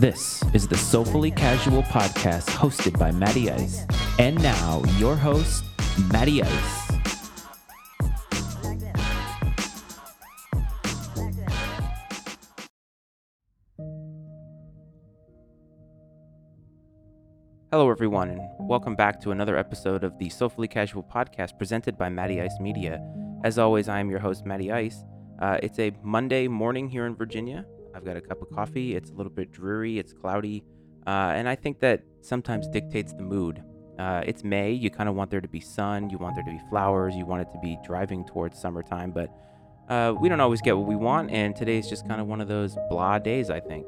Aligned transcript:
This 0.00 0.42
is 0.52 0.66
the 0.66 0.76
Soulfully 0.76 1.30
Casual 1.30 1.84
podcast 1.84 2.48
hosted 2.48 2.98
by 2.98 3.12
Matty 3.12 3.48
Ice. 3.48 3.86
And 4.18 4.42
now, 4.42 4.82
your 4.98 5.14
host, 5.14 5.64
Matty 6.12 6.42
Ice. 6.42 6.90
Hello, 17.70 17.88
everyone, 17.88 18.30
and 18.30 18.40
welcome 18.58 18.96
back 18.96 19.20
to 19.20 19.30
another 19.30 19.56
episode 19.56 20.02
of 20.02 20.18
the 20.18 20.28
Soulfully 20.28 20.66
Casual 20.66 21.04
podcast 21.04 21.56
presented 21.56 21.96
by 21.96 22.08
Matty 22.08 22.40
Ice 22.40 22.58
Media. 22.60 23.00
As 23.44 23.60
always, 23.60 23.88
I 23.88 24.00
am 24.00 24.10
your 24.10 24.18
host, 24.18 24.44
Matty 24.44 24.72
Ice. 24.72 25.04
Uh, 25.40 25.58
it's 25.62 25.78
a 25.78 25.92
Monday 26.02 26.48
morning 26.48 26.88
here 26.88 27.06
in 27.06 27.14
Virginia. 27.14 27.64
I've 27.94 28.04
got 28.04 28.16
a 28.16 28.20
cup 28.20 28.42
of 28.42 28.50
coffee. 28.50 28.96
It's 28.96 29.10
a 29.10 29.14
little 29.14 29.32
bit 29.32 29.52
dreary, 29.52 29.98
it's 29.98 30.12
cloudy, 30.12 30.64
uh, 31.06 31.32
and 31.36 31.48
I 31.48 31.54
think 31.54 31.80
that 31.80 32.02
sometimes 32.20 32.66
dictates 32.68 33.12
the 33.12 33.22
mood. 33.22 33.62
Uh, 33.98 34.22
it's 34.26 34.42
May. 34.42 34.72
You 34.72 34.90
kind 34.90 35.08
of 35.08 35.14
want 35.14 35.30
there 35.30 35.40
to 35.40 35.48
be 35.48 35.60
sun, 35.60 36.10
you 36.10 36.18
want 36.18 36.34
there 36.34 36.44
to 36.44 36.50
be 36.50 36.60
flowers, 36.68 37.14
you 37.14 37.24
want 37.24 37.42
it 37.42 37.52
to 37.52 37.58
be 37.60 37.78
driving 37.84 38.24
towards 38.24 38.58
summertime, 38.58 39.12
but 39.12 39.30
uh, 39.88 40.14
we 40.18 40.28
don't 40.28 40.40
always 40.40 40.60
get 40.60 40.76
what 40.76 40.88
we 40.88 40.96
want, 40.96 41.30
and 41.30 41.54
today's 41.54 41.88
just 41.88 42.08
kind 42.08 42.20
of 42.20 42.26
one 42.26 42.40
of 42.40 42.48
those 42.48 42.76
blah 42.88 43.18
days, 43.18 43.50
I 43.50 43.60
think. 43.60 43.86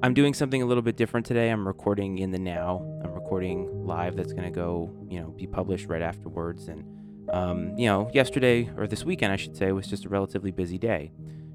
I'm 0.00 0.14
doing 0.14 0.32
something 0.32 0.62
a 0.62 0.66
little 0.66 0.82
bit 0.82 0.96
different 0.96 1.26
today. 1.26 1.50
I'm 1.50 1.66
recording 1.66 2.18
in 2.18 2.30
the 2.30 2.38
now. 2.38 2.84
I'm 3.02 3.12
recording 3.12 3.84
live 3.84 4.14
that's 4.14 4.32
going 4.32 4.44
to 4.44 4.50
go, 4.50 4.94
you 5.10 5.18
know, 5.18 5.30
be 5.30 5.46
published 5.46 5.86
right 5.88 6.02
afterwards. 6.02 6.68
And, 6.68 6.84
um, 7.32 7.76
you 7.76 7.86
know, 7.86 8.08
yesterday, 8.14 8.70
or 8.76 8.86
this 8.86 9.04
weekend, 9.04 9.32
I 9.32 9.36
should 9.36 9.56
say, 9.56 9.72
was 9.72 9.88
just 9.88 10.04
a 10.04 10.08
relatively 10.08 10.52
busy 10.52 10.78
day. 10.78 11.10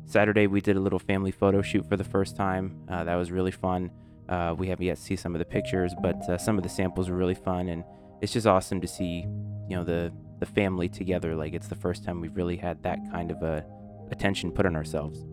Saturday, 0.06 0.48
we 0.48 0.62
did 0.62 0.76
a 0.76 0.80
little 0.80 1.00
family 1.00 1.32
photo 1.32 1.62
shoot 1.62 1.88
for 1.88 1.98
the 1.98 2.04
first 2.04 2.36
time. 2.36 2.78
Uh, 2.90 3.04
that 3.04 3.16
was 3.16 3.32
really 3.32 3.52
fun. 3.52 3.92
Uh, 4.30 4.56
we 4.58 4.68
haven't 4.68 4.86
yet 4.86 4.98
see 4.98 5.16
some 5.16 5.36
of 5.36 5.40
the 5.40 5.46
pictures, 5.46 5.94
but 6.02 6.18
uh, 6.30 6.38
some 6.38 6.58
of 6.58 6.64
the 6.64 6.70
samples 6.70 7.10
were 7.10 7.16
really 7.16 7.36
fun. 7.36 7.70
And 7.70 7.84
it's 8.22 8.34
just 8.34 8.48
awesome 8.48 8.82
to 8.82 8.88
see, 8.88 9.26
you 9.68 9.76
know, 9.76 9.84
the, 9.84 10.14
the 10.40 10.46
family 10.46 10.90
together. 10.90 11.36
Like 11.36 11.54
it's 11.54 11.68
the 11.68 11.76
first 11.76 12.04
time 12.04 12.22
we've 12.22 12.36
really 12.36 12.58
had 12.58 12.82
that 12.84 13.00
kind 13.12 13.32
of 13.32 13.42
a 13.44 13.66
attention 14.12 14.52
put 14.52 14.66
on 14.66 14.76
ourselves. 14.76 15.26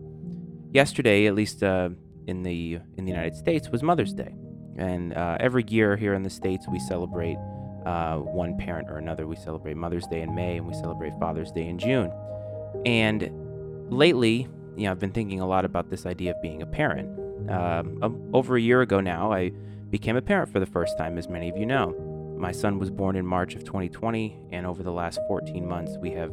Yesterday, 0.71 1.27
at 1.27 1.35
least, 1.35 1.63
uh, 1.63 1.89
in 2.27 2.43
the 2.43 2.79
in 2.97 3.05
the 3.05 3.11
United 3.11 3.35
States 3.35 3.69
was 3.69 3.83
Mother's 3.83 4.13
Day, 4.13 4.35
and 4.77 5.13
uh, 5.13 5.37
every 5.39 5.63
year 5.67 5.95
here 5.95 6.13
in 6.13 6.23
the 6.23 6.29
states 6.29 6.67
we 6.71 6.79
celebrate 6.79 7.37
uh, 7.85 8.17
one 8.17 8.57
parent 8.57 8.89
or 8.89 8.97
another. 8.97 9.27
We 9.27 9.35
celebrate 9.35 9.75
Mother's 9.75 10.07
Day 10.07 10.21
in 10.21 10.33
May, 10.35 10.57
and 10.57 10.67
we 10.67 10.73
celebrate 10.73 11.13
Father's 11.19 11.51
Day 11.51 11.67
in 11.67 11.77
June. 11.77 12.11
And 12.85 13.29
lately, 13.91 14.47
you 14.75 14.85
know, 14.85 14.91
I've 14.91 14.99
been 14.99 15.11
thinking 15.11 15.39
a 15.39 15.47
lot 15.47 15.65
about 15.65 15.89
this 15.89 16.05
idea 16.05 16.31
of 16.31 16.41
being 16.41 16.61
a 16.61 16.65
parent. 16.65 17.09
Um, 17.49 18.29
over 18.33 18.55
a 18.55 18.61
year 18.61 18.81
ago 18.81 19.01
now, 19.01 19.31
I 19.31 19.51
became 19.89 20.15
a 20.15 20.21
parent 20.21 20.51
for 20.51 20.59
the 20.59 20.65
first 20.65 20.97
time, 20.97 21.17
as 21.17 21.27
many 21.27 21.49
of 21.49 21.57
you 21.57 21.65
know. 21.65 21.95
My 22.37 22.51
son 22.51 22.79
was 22.79 22.89
born 22.89 23.15
in 23.15 23.25
March 23.25 23.55
of 23.55 23.63
2020, 23.63 24.47
and 24.51 24.65
over 24.65 24.83
the 24.83 24.91
last 24.91 25.19
14 25.27 25.67
months, 25.67 25.97
we 25.97 26.11
have 26.11 26.31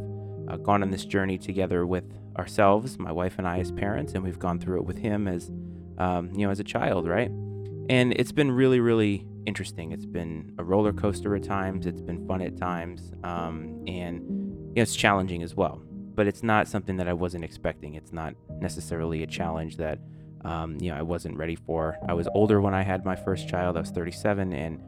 uh, 0.48 0.56
gone 0.56 0.82
on 0.82 0.90
this 0.90 1.04
journey 1.04 1.38
together 1.38 1.86
with 1.86 2.04
ourselves, 2.38 2.98
my 2.98 3.12
wife 3.12 3.34
and 3.38 3.46
I, 3.46 3.58
as 3.58 3.72
parents, 3.72 4.14
and 4.14 4.22
we've 4.22 4.38
gone 4.38 4.58
through 4.58 4.78
it 4.78 4.84
with 4.84 4.98
him 4.98 5.28
as 5.28 5.50
um, 5.98 6.30
you 6.32 6.46
know, 6.46 6.50
as 6.50 6.60
a 6.60 6.64
child, 6.64 7.06
right? 7.06 7.30
And 7.90 8.12
it's 8.12 8.32
been 8.32 8.50
really, 8.50 8.80
really 8.80 9.26
interesting. 9.46 9.92
It's 9.92 10.06
been 10.06 10.52
a 10.58 10.64
roller 10.64 10.92
coaster 10.92 11.34
at 11.34 11.42
times. 11.42 11.86
It's 11.86 12.00
been 12.00 12.26
fun 12.26 12.40
at 12.40 12.56
times, 12.56 13.12
um, 13.24 13.82
and 13.86 14.20
you 14.20 14.74
know, 14.76 14.82
it's 14.82 14.94
challenging 14.94 15.42
as 15.42 15.54
well. 15.54 15.82
But 16.18 16.26
it's 16.26 16.42
not 16.42 16.66
something 16.66 16.96
that 16.96 17.06
I 17.06 17.12
wasn't 17.12 17.44
expecting. 17.44 17.94
It's 17.94 18.12
not 18.12 18.34
necessarily 18.60 19.22
a 19.22 19.26
challenge 19.26 19.76
that 19.76 20.00
um, 20.44 20.76
you 20.80 20.90
know 20.90 20.98
I 20.98 21.02
wasn't 21.02 21.36
ready 21.36 21.54
for. 21.54 21.96
I 22.08 22.14
was 22.14 22.28
older 22.34 22.60
when 22.60 22.74
I 22.74 22.82
had 22.82 23.04
my 23.04 23.16
first 23.16 23.48
child. 23.48 23.76
I 23.76 23.80
was 23.80 23.90
37, 23.90 24.52
and 24.52 24.82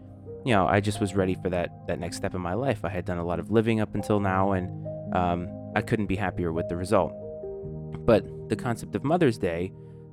you 0.45 0.53
know 0.55 0.67
I 0.67 0.81
just 0.81 1.01
was 1.01 1.15
ready 1.15 1.37
for 1.41 1.49
that 1.51 1.87
that 1.87 2.01
next 2.01 2.17
step 2.17 2.35
in 2.35 2.41
my 2.41 2.55
life. 2.55 2.85
I 2.85 2.89
had 2.89 3.05
done 3.05 3.19
a 3.19 3.25
lot 3.25 3.39
of 3.39 3.51
living 3.51 3.81
up 3.81 3.95
until 3.95 4.19
now, 4.19 4.53
and 4.53 4.67
um, 5.15 5.49
I 5.77 5.83
couldn't 5.83 6.07
be 6.07 6.17
happier 6.17 6.53
with 6.53 6.69
the 6.69 6.77
result. 6.77 7.13
But 8.05 8.49
the 8.49 8.57
concept 8.57 8.97
of 8.97 9.05
Mother's 9.05 9.39
Day 9.39 9.73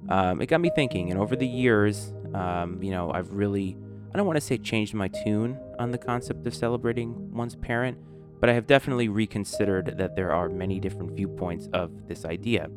um, 0.10 0.42
it 0.42 0.48
got 0.48 0.62
me 0.62 0.72
thinking. 0.74 1.12
And 1.12 1.20
over 1.20 1.36
the 1.36 1.48
years, 1.48 2.14
um, 2.34 2.82
you 2.82 2.92
know, 2.92 3.12
I've 3.12 3.32
really, 3.32 3.78
I 4.14 4.18
don't 4.18 4.26
want 4.26 4.38
to 4.38 4.42
say 4.42 4.58
changed 4.58 4.94
my 4.94 5.08
tune 5.08 5.60
on 5.80 5.92
the 5.92 5.98
concept 5.98 6.48
of 6.48 6.56
celebrating 6.56 7.32
one's 7.34 7.56
parent, 7.56 7.98
but 8.40 8.50
I 8.50 8.54
have 8.54 8.68
definitely 8.68 9.10
reconsidered 9.10 9.98
that 9.98 10.16
there 10.16 10.32
are 10.32 10.50
many 10.50 10.80
different 10.80 11.12
viewpoints 11.12 11.68
of 11.74 12.08
this 12.08 12.26
idea. 12.26 12.70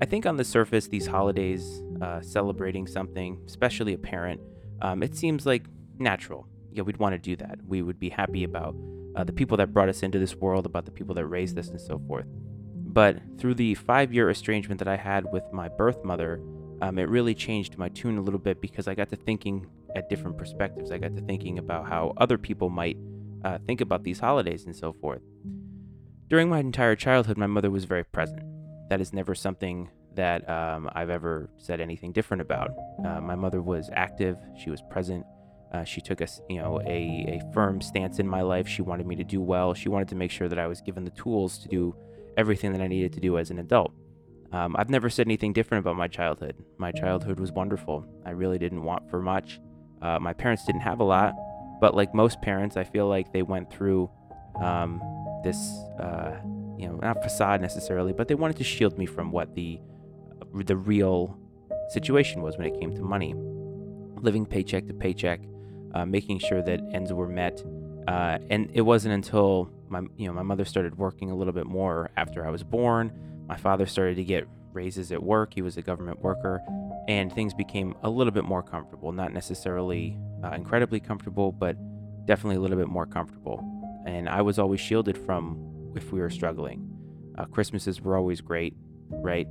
I 0.00 0.04
think 0.04 0.26
on 0.26 0.36
the 0.36 0.44
surface, 0.44 0.88
these 0.88 1.06
holidays, 1.06 1.82
uh, 2.00 2.20
celebrating 2.20 2.86
something, 2.86 3.40
especially 3.46 3.94
a 3.94 3.98
parent, 3.98 4.40
um, 4.80 5.02
it 5.02 5.14
seems 5.14 5.46
like 5.46 5.64
natural. 5.98 6.48
Yeah, 6.72 6.82
we'd 6.82 6.96
want 6.96 7.14
to 7.14 7.18
do 7.18 7.36
that. 7.36 7.58
We 7.66 7.82
would 7.82 8.00
be 8.00 8.08
happy 8.08 8.44
about 8.44 8.74
uh, 9.14 9.24
the 9.24 9.32
people 9.32 9.56
that 9.58 9.72
brought 9.72 9.88
us 9.88 10.02
into 10.02 10.18
this 10.18 10.34
world, 10.34 10.66
about 10.66 10.86
the 10.86 10.90
people 10.90 11.14
that 11.16 11.26
raised 11.26 11.58
us, 11.58 11.68
and 11.68 11.80
so 11.80 12.00
forth. 12.06 12.26
But 12.74 13.18
through 13.38 13.54
the 13.54 13.74
five 13.74 14.12
year 14.12 14.28
estrangement 14.30 14.78
that 14.80 14.88
I 14.88 14.96
had 14.96 15.24
with 15.32 15.44
my 15.52 15.68
birth 15.68 16.04
mother, 16.04 16.40
um, 16.80 16.98
it 16.98 17.08
really 17.08 17.34
changed 17.34 17.78
my 17.78 17.88
tune 17.88 18.18
a 18.18 18.20
little 18.20 18.40
bit 18.40 18.60
because 18.60 18.88
I 18.88 18.94
got 18.94 19.08
to 19.10 19.16
thinking 19.16 19.66
at 19.94 20.08
different 20.08 20.36
perspectives. 20.36 20.90
I 20.90 20.98
got 20.98 21.14
to 21.16 21.22
thinking 21.22 21.58
about 21.58 21.86
how 21.88 22.12
other 22.16 22.38
people 22.38 22.70
might 22.70 22.96
uh, 23.44 23.58
think 23.66 23.80
about 23.80 24.04
these 24.04 24.20
holidays 24.20 24.64
and 24.64 24.74
so 24.74 24.92
forth. 24.92 25.22
During 26.28 26.48
my 26.48 26.60
entire 26.60 26.96
childhood, 26.96 27.36
my 27.36 27.46
mother 27.46 27.70
was 27.70 27.84
very 27.84 28.04
present. 28.04 28.42
That 28.88 29.00
is 29.00 29.12
never 29.12 29.34
something 29.34 29.90
that 30.14 30.48
um, 30.48 30.90
I've 30.94 31.10
ever 31.10 31.50
said 31.58 31.80
anything 31.80 32.12
different 32.12 32.40
about. 32.40 32.70
Uh, 33.04 33.20
my 33.20 33.34
mother 33.34 33.62
was 33.62 33.90
active. 33.94 34.36
She 34.62 34.70
was 34.70 34.82
present. 34.90 35.24
Uh, 35.72 35.84
she 35.84 36.00
took 36.00 36.20
a, 36.20 36.28
you 36.48 36.58
know, 36.58 36.80
a, 36.82 37.40
a 37.40 37.52
firm 37.52 37.80
stance 37.80 38.18
in 38.18 38.28
my 38.28 38.42
life. 38.42 38.68
She 38.68 38.82
wanted 38.82 39.06
me 39.06 39.16
to 39.16 39.24
do 39.24 39.40
well. 39.40 39.72
She 39.72 39.88
wanted 39.88 40.08
to 40.08 40.14
make 40.14 40.30
sure 40.30 40.48
that 40.48 40.58
I 40.58 40.66
was 40.66 40.80
given 40.80 41.04
the 41.04 41.10
tools 41.10 41.58
to 41.58 41.68
do 41.68 41.94
everything 42.36 42.72
that 42.72 42.80
I 42.80 42.86
needed 42.86 43.12
to 43.14 43.20
do 43.20 43.38
as 43.38 43.50
an 43.50 43.58
adult. 43.58 43.92
Um, 44.52 44.76
I've 44.78 44.90
never 44.90 45.08
said 45.08 45.26
anything 45.26 45.54
different 45.54 45.84
about 45.84 45.96
my 45.96 46.08
childhood. 46.08 46.56
My 46.76 46.92
childhood 46.92 47.40
was 47.40 47.52
wonderful. 47.52 48.04
I 48.26 48.30
really 48.30 48.58
didn't 48.58 48.82
want 48.82 49.08
for 49.10 49.22
much. 49.22 49.60
Uh, 50.02 50.18
my 50.18 50.34
parents 50.34 50.66
didn't 50.66 50.82
have 50.82 51.00
a 51.00 51.04
lot, 51.04 51.32
but 51.82 51.94
like 51.94 52.14
most 52.14 52.40
parents, 52.40 52.78
I 52.78 52.84
feel 52.84 53.08
like 53.08 53.32
they 53.32 53.42
went 53.42 53.70
through 53.70 54.08
um, 54.62 55.02
this, 55.44 55.58
uh, 55.98 56.36
you 56.78 56.86
know, 56.86 56.94
not 57.02 57.22
facade 57.22 57.60
necessarily, 57.60 58.14
but 58.14 58.28
they 58.28 58.34
wanted 58.34 58.56
to 58.56 58.64
shield 58.64 58.96
me 58.96 59.04
from 59.04 59.30
what 59.30 59.54
the 59.54 59.78
the 60.54 60.76
real 60.76 61.38
situation 61.90 62.40
was 62.40 62.56
when 62.56 62.66
it 62.66 62.78
came 62.80 62.94
to 62.94 63.02
money, 63.02 63.34
living 64.16 64.46
paycheck 64.46 64.86
to 64.86 64.94
paycheck, 64.94 65.40
uh, 65.94 66.06
making 66.06 66.38
sure 66.38 66.62
that 66.62 66.80
ends 66.92 67.12
were 67.12 67.28
met. 67.28 67.62
Uh, 68.06 68.38
and 68.50 68.70
it 68.74 68.82
wasn't 68.82 69.14
until 69.14 69.70
my, 69.88 70.00
you 70.16 70.26
know, 70.26 70.32
my 70.32 70.42
mother 70.42 70.64
started 70.64 70.96
working 70.98 71.30
a 71.30 71.34
little 71.34 71.52
bit 71.52 71.66
more 71.66 72.10
after 72.16 72.46
I 72.46 72.50
was 72.50 72.62
born 72.62 73.12
my 73.52 73.56
father 73.58 73.86
started 73.86 74.16
to 74.16 74.24
get 74.24 74.48
raises 74.72 75.12
at 75.12 75.22
work. 75.22 75.52
He 75.54 75.60
was 75.60 75.76
a 75.76 75.82
government 75.82 76.20
worker, 76.20 76.62
and 77.08 77.32
things 77.32 77.54
became 77.54 77.94
a 78.02 78.10
little 78.10 78.32
bit 78.32 78.44
more 78.44 78.62
comfortable. 78.62 79.12
Not 79.12 79.32
necessarily 79.32 80.18
uh, 80.44 80.50
incredibly 80.50 81.00
comfortable, 81.00 81.52
but 81.52 81.76
definitely 82.26 82.56
a 82.56 82.60
little 82.60 82.76
bit 82.76 82.88
more 82.88 83.06
comfortable. 83.06 83.62
And 84.06 84.28
I 84.28 84.42
was 84.42 84.58
always 84.58 84.80
shielded 84.80 85.18
from 85.18 85.92
if 85.96 86.12
we 86.12 86.20
were 86.20 86.30
struggling. 86.30 86.88
Uh, 87.36 87.44
Christmases 87.46 88.00
were 88.00 88.16
always 88.16 88.40
great, 88.40 88.74
right? 89.08 89.46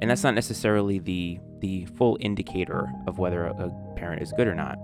And 0.00 0.10
that's 0.10 0.22
not 0.22 0.34
necessarily 0.34 0.98
the 0.98 1.38
the 1.60 1.86
full 1.96 2.18
indicator 2.20 2.86
of 3.06 3.18
whether 3.18 3.46
a, 3.46 3.52
a 3.52 3.94
parent 3.96 4.22
is 4.22 4.32
good 4.36 4.46
or 4.46 4.54
not. 4.54 4.78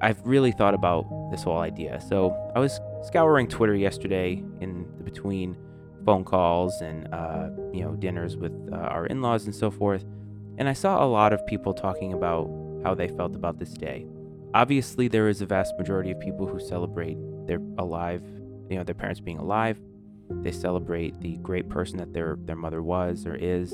I've 0.00 0.24
really 0.24 0.52
thought 0.52 0.72
about 0.72 1.04
this 1.32 1.42
whole 1.42 1.58
idea. 1.58 2.00
So 2.00 2.34
I 2.54 2.60
was 2.60 2.80
scouring 3.02 3.48
Twitter 3.48 3.74
yesterday 3.74 4.42
in 4.60 4.86
between 5.04 5.58
phone 6.04 6.24
calls 6.24 6.80
and 6.80 7.12
uh, 7.12 7.50
you 7.72 7.82
know 7.82 7.94
dinners 7.96 8.36
with 8.36 8.52
uh, 8.72 8.76
our 8.76 9.06
in-laws 9.06 9.44
and 9.46 9.54
so 9.54 9.70
forth 9.70 10.04
and 10.60 10.68
i 10.68 10.72
saw 10.72 11.04
a 11.04 11.08
lot 11.08 11.32
of 11.32 11.44
people 11.46 11.74
talking 11.74 12.12
about 12.12 12.48
how 12.82 12.94
they 12.94 13.08
felt 13.08 13.34
about 13.34 13.58
this 13.58 13.72
day. 13.72 14.06
Obviously 14.54 15.08
there 15.08 15.28
is 15.28 15.42
a 15.42 15.46
vast 15.46 15.76
majority 15.78 16.10
of 16.10 16.20
people 16.20 16.46
who 16.46 16.58
celebrate 16.58 17.16
their 17.46 17.60
alive 17.78 18.22
you 18.68 18.76
know 18.76 18.84
their 18.84 18.94
parents 18.94 19.20
being 19.20 19.38
alive. 19.38 19.80
They 20.42 20.52
celebrate 20.52 21.20
the 21.20 21.36
great 21.38 21.68
person 21.68 21.98
that 21.98 22.12
their 22.12 22.36
their 22.44 22.56
mother 22.56 22.82
was 22.82 23.26
or 23.26 23.34
is. 23.34 23.72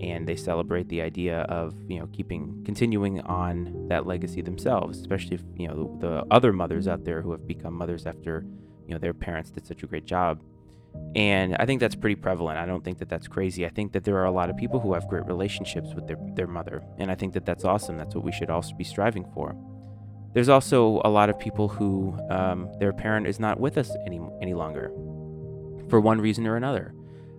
And 0.00 0.26
they 0.26 0.34
celebrate 0.34 0.88
the 0.88 1.00
idea 1.00 1.42
of 1.42 1.74
you 1.88 2.00
know 2.00 2.08
keeping 2.12 2.62
continuing 2.64 3.20
on 3.20 3.86
that 3.88 4.04
legacy 4.04 4.42
themselves 4.42 4.98
especially 4.98 5.36
if 5.36 5.42
you 5.56 5.68
know 5.68 5.96
the, 6.00 6.08
the 6.08 6.26
other 6.32 6.52
mothers 6.52 6.88
out 6.88 7.04
there 7.04 7.22
who 7.22 7.30
have 7.30 7.46
become 7.46 7.74
mothers 7.74 8.04
after 8.04 8.44
you 8.88 8.94
know 8.94 8.98
their 8.98 9.14
parents 9.14 9.50
did 9.50 9.64
such 9.64 9.84
a 9.84 9.86
great 9.86 10.04
job 10.04 10.40
and 11.14 11.56
I 11.58 11.66
think 11.66 11.80
that's 11.80 11.94
pretty 11.94 12.16
prevalent. 12.16 12.58
I 12.58 12.64
don't 12.64 12.82
think 12.82 12.98
that 12.98 13.08
that's 13.08 13.28
crazy. 13.28 13.66
I 13.66 13.68
think 13.68 13.92
that 13.92 14.04
there 14.04 14.16
are 14.16 14.24
a 14.24 14.30
lot 14.30 14.48
of 14.48 14.56
people 14.56 14.80
who 14.80 14.94
have 14.94 15.06
great 15.08 15.26
relationships 15.26 15.88
with 15.94 16.06
their, 16.06 16.16
their 16.34 16.46
mother. 16.46 16.82
And 16.98 17.10
I 17.10 17.14
think 17.14 17.34
that 17.34 17.44
that's 17.44 17.64
awesome. 17.64 17.98
That's 17.98 18.14
what 18.14 18.24
we 18.24 18.32
should 18.32 18.48
also 18.48 18.74
be 18.74 18.84
striving 18.84 19.26
for. 19.34 19.54
There's 20.32 20.48
also 20.48 21.02
a 21.04 21.10
lot 21.10 21.28
of 21.28 21.38
people 21.38 21.68
who 21.68 22.18
um, 22.30 22.70
their 22.78 22.94
parent 22.94 23.26
is 23.26 23.38
not 23.38 23.60
with 23.60 23.76
us 23.76 23.94
any, 24.06 24.20
any 24.40 24.54
longer 24.54 24.90
for 25.90 26.00
one 26.00 26.20
reason 26.20 26.46
or 26.46 26.56
another. 26.56 26.94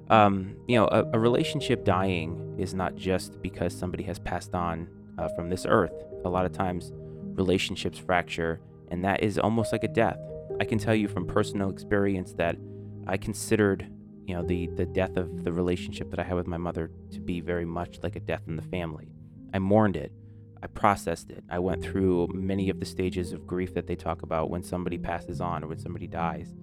Um, 0.09 0.57
you 0.67 0.77
know, 0.77 0.88
a, 0.88 1.05
a, 1.13 1.19
relationship 1.19 1.85
dying 1.85 2.55
is 2.59 2.73
not 2.75 2.95
just 2.95 3.41
because 3.41 3.75
somebody 3.75 4.03
has 4.03 4.19
passed 4.19 4.53
on 4.53 4.88
uh, 5.17 5.29
from 5.29 5.50
this 5.50 5.65
earth. 5.67 5.94
A 6.25 6.29
lot 6.29 6.45
of 6.45 6.51
times, 6.51 6.91
relationships 7.35 7.97
fracture, 7.97 8.59
and 8.91 9.03
that 9.03 9.23
is 9.23 9.39
almost 9.39 9.71
like 9.71 9.83
a 9.83 9.88
death. 9.88 10.19
I 10.59 10.65
can 10.65 10.77
tell 10.77 10.94
you 10.94 11.07
from 11.07 11.25
personal 11.25 11.69
experience 11.69 12.33
that 12.33 12.57
I 13.07 13.17
considered, 13.17 13.88
you 14.25 14.35
know, 14.35 14.44
the 14.44 14.67
the 14.67 14.85
death 14.85 15.17
of 15.17 15.44
the 15.44 15.51
relationship 15.51 16.09
that 16.11 16.19
I 16.19 16.23
had 16.23 16.35
with 16.35 16.47
my 16.47 16.57
mother 16.57 16.91
to 17.11 17.19
be 17.19 17.41
very 17.41 17.65
much 17.65 18.00
like 18.03 18.15
a 18.15 18.19
death 18.19 18.44
in 18.47 18.55
the 18.55 18.61
family. 18.61 19.09
I 19.53 19.59
mourned 19.59 19.95
it. 19.95 20.11
I 20.61 20.67
processed 20.67 21.29
it. 21.29 21.44
I 21.50 21.59
went 21.59 21.83
through 21.83 22.29
many 22.33 22.69
of 22.69 22.79
the 22.79 22.85
stages 22.85 23.33
of 23.33 23.45
grief 23.45 23.73
that 23.73 23.85
they 23.85 23.95
talk 23.95 24.21
about 24.21 24.50
when 24.50 24.63
somebody 24.63 24.97
passes 24.97 25.41
on 25.41 25.63
or 25.63 25.67
when 25.67 25.79
somebody 25.79 26.07
dies, 26.07 26.53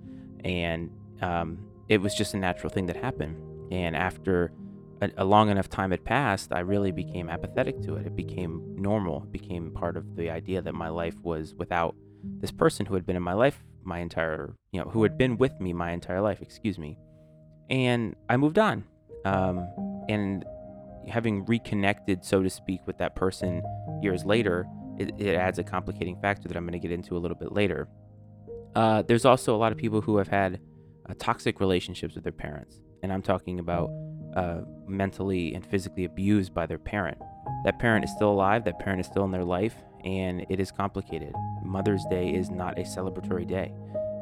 and 0.43 0.91
um, 1.21 1.59
it 1.89 2.01
was 2.01 2.15
just 2.15 2.35
a 2.35 2.39
natural 2.39 2.71
thing 2.71 2.87
that 2.87 2.97
happened. 2.97 3.37
And 3.71 3.95
after 3.95 4.53
a, 5.03 5.11
a, 5.19 5.25
long 5.25 5.51
enough 5.51 5.69
time 5.69 5.91
had 5.91 6.05
passed, 6.05 6.53
I 6.53 6.61
really 6.61 6.93
became 6.93 7.29
apathetic 7.29 7.83
to 7.83 7.97
it. 7.97 8.07
It 8.07 8.17
became 8.17 8.75
normal. 8.77 9.25
It 9.25 9.33
became 9.33 9.71
part 9.71 9.97
of 9.97 10.17
the 10.17 10.31
idea 10.31 10.63
that 10.63 10.75
my 10.75 10.89
life 10.89 11.17
was 11.23 11.55
without 11.55 11.95
this 12.23 12.51
person 12.51 12.87
who 12.87 12.95
had 12.95 13.07
been 13.07 13.17
in 13.17 13.23
my 13.23 13.33
life 13.33 13.63
my 13.85 13.99
entire, 13.99 14.55
you 14.73 14.81
know, 14.81 14.89
who 14.91 15.03
had 15.03 15.17
been 15.17 15.37
with 15.37 15.61
me 15.61 15.73
my 15.73 15.93
entire 15.93 16.21
life, 16.21 16.41
excuse 16.41 16.79
me. 16.79 16.99
And 17.69 18.17
I 18.29 18.37
moved 18.37 18.59
on. 18.59 18.85
Um, 19.25 19.69
and 20.09 20.45
having 21.09 21.45
reconnected, 21.45 22.25
so 22.25 22.43
to 22.43 22.51
speak, 22.51 22.81
with 22.87 22.99
that 22.99 23.15
person 23.15 23.63
years 24.03 24.25
later, 24.25 24.67
it, 24.99 25.15
it 25.19 25.35
adds 25.35 25.59
a 25.59 25.65
complicating 25.65 26.19
factor 26.21 26.49
that 26.49 26.57
I'm 26.57 26.65
going 26.65 26.73
to 26.73 26.79
get 26.79 26.93
into 26.93 27.17
a 27.17 27.19
little 27.19 27.37
bit 27.37 27.53
later. 27.53 27.89
Uh, 28.75 29.03
there's 29.03 29.25
also 29.25 29.55
a 29.55 29.59
lot 29.59 29.73
of 29.73 29.79
people 29.79 30.01
who 30.01 30.17
have 30.19 30.29
had 30.29 30.61
uh, 31.09 31.15
toxic 31.19 31.61
relationships 31.61 32.15
with 32.15 32.25
their 32.25 32.33
parents. 32.33 32.81
And 33.03 33.13
I'm 33.13 33.23
talking 33.23 33.59
about 33.59 33.91
uh, 34.37 34.61
mentally 34.87 35.55
and 35.55 35.67
physically 35.67 36.05
abused 36.05 36.55
by 36.55 36.67
their 36.67 36.79
parent. 36.79 37.19
That 37.65 37.79
parent 37.79 38.05
is 38.05 38.11
still 38.13 38.31
alive, 38.31 38.65
that 38.65 38.79
parent 38.79 39.01
is 39.01 39.07
still 39.07 39.25
in 39.25 39.31
their 39.31 39.45
life, 39.45 39.75
and 40.05 40.47
it 40.49 40.61
is 40.61 40.71
complicated. 40.71 41.35
Mother's 41.65 42.05
Day 42.11 42.31
is 42.35 42.51
not 42.51 42.79
a 42.79 42.83
celebratory 42.83 43.47
day, 43.47 43.73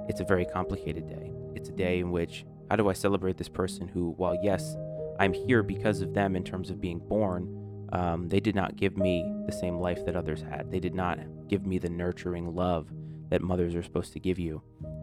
it's 0.08 0.20
a 0.20 0.24
very 0.24 0.44
complicated 0.46 1.08
day. 1.08 1.32
It's 1.54 1.68
a 1.68 1.72
day 1.72 1.98
in 1.98 2.10
which, 2.10 2.44
how 2.70 2.76
do 2.76 2.88
I 2.88 2.92
celebrate 2.92 3.36
this 3.36 3.48
person 3.48 3.88
who, 3.88 4.14
while 4.16 4.38
yes, 4.42 4.76
I'm 5.18 5.32
here 5.32 5.62
because 5.62 6.00
of 6.00 6.14
them 6.14 6.36
in 6.36 6.44
terms 6.44 6.70
of 6.70 6.80
being 6.80 6.98
born, 6.98 7.54
um, 7.92 8.28
they 8.28 8.40
did 8.40 8.54
not 8.54 8.76
give 8.76 8.96
me 8.96 9.24
the 9.46 9.52
same 9.52 9.78
life 9.78 10.04
that 10.06 10.16
others 10.16 10.42
had. 10.42 10.70
They 10.70 10.80
did 10.80 10.94
not 10.94 11.18
give 11.48 11.66
me 11.66 11.78
the 11.78 11.88
nurturing 11.88 12.54
love 12.54 12.88
that 13.30 13.42
mothers 13.42 13.74
are 13.74 13.82
supposed 13.82 14.12
to 14.12 14.20
give 14.20 14.38
you. 14.38 14.62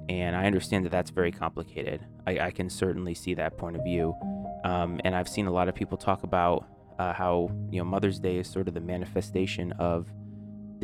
And 0.09 0.35
I 0.35 0.45
understand 0.45 0.85
that 0.85 0.91
that's 0.91 1.09
very 1.09 1.31
complicated. 1.31 2.05
I, 2.27 2.39
I 2.39 2.51
can 2.51 2.69
certainly 2.69 3.13
see 3.13 3.33
that 3.35 3.57
point 3.57 3.75
of 3.75 3.83
view. 3.83 4.15
Um, 4.63 4.99
and 5.03 5.15
I've 5.15 5.29
seen 5.29 5.47
a 5.47 5.51
lot 5.51 5.67
of 5.67 5.75
people 5.75 5.97
talk 5.97 6.23
about 6.23 6.67
uh, 6.97 7.13
how 7.13 7.49
you 7.71 7.79
know 7.79 7.83
Mother's 7.85 8.19
Day 8.19 8.37
is 8.37 8.47
sort 8.47 8.67
of 8.67 8.73
the 8.73 8.79
manifestation 8.79 9.71
of 9.73 10.07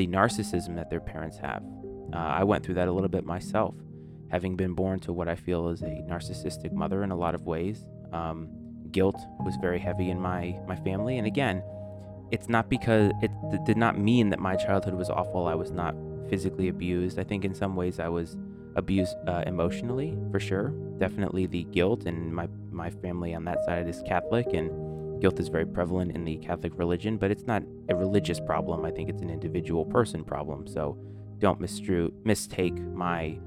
the 0.01 0.07
narcissism 0.07 0.75
that 0.75 0.89
their 0.89 0.99
parents 0.99 1.37
have. 1.37 1.63
Uh, 2.11 2.17
I 2.17 2.43
went 2.43 2.65
through 2.65 2.73
that 2.73 2.87
a 2.87 2.91
little 2.91 3.07
bit 3.07 3.23
myself, 3.23 3.75
having 4.31 4.55
been 4.55 4.73
born 4.73 4.99
to 5.01 5.13
what 5.13 5.29
I 5.29 5.35
feel 5.35 5.69
is 5.69 5.83
a 5.83 6.03
narcissistic 6.09 6.71
mother 6.71 7.03
in 7.03 7.11
a 7.11 7.15
lot 7.15 7.35
of 7.35 7.43
ways. 7.43 7.85
Um, 8.11 8.49
guilt 8.91 9.15
was 9.41 9.55
very 9.61 9.77
heavy 9.77 10.09
in 10.09 10.19
my 10.19 10.57
my 10.67 10.75
family, 10.75 11.19
and 11.19 11.27
again, 11.27 11.61
it's 12.31 12.49
not 12.49 12.67
because 12.67 13.11
it, 13.21 13.29
it 13.53 13.63
did 13.63 13.77
not 13.77 13.95
mean 13.95 14.31
that 14.31 14.39
my 14.39 14.55
childhood 14.55 14.95
was 14.95 15.11
awful. 15.11 15.45
I 15.47 15.53
was 15.53 15.69
not 15.69 15.93
physically 16.29 16.67
abused. 16.69 17.19
I 17.19 17.23
think 17.23 17.45
in 17.45 17.53
some 17.53 17.75
ways 17.75 17.99
I 17.99 18.09
was 18.09 18.37
abused 18.75 19.15
uh, 19.27 19.43
emotionally, 19.45 20.17
for 20.31 20.39
sure. 20.39 20.69
Definitely 20.97 21.45
the 21.45 21.65
guilt, 21.65 22.05
and 22.07 22.33
my 22.33 22.47
my 22.71 22.89
family 22.89 23.35
on 23.35 23.45
that 23.45 23.63
side 23.65 23.87
is 23.87 24.01
Catholic, 24.07 24.47
and 24.51 24.71
guilt 25.21 25.39
is 25.39 25.47
very 25.47 25.65
prevalent 25.65 26.15
in 26.15 26.25
the 26.25 26.37
Catholic 26.37 26.77
religion, 26.77 27.17
but 27.17 27.31
it's 27.31 27.45
not 27.45 27.63
a 27.89 27.95
religious 27.95 28.39
problem. 28.39 28.83
I 28.83 28.91
think 28.91 29.09
it's 29.09 29.21
an 29.21 29.29
individual 29.29 29.85
person 29.85 30.23
problem. 30.23 30.67
So 30.67 30.97
don't 31.37 31.61
mistru- 31.61 32.11
mistake 32.25 32.77
my 32.81 33.37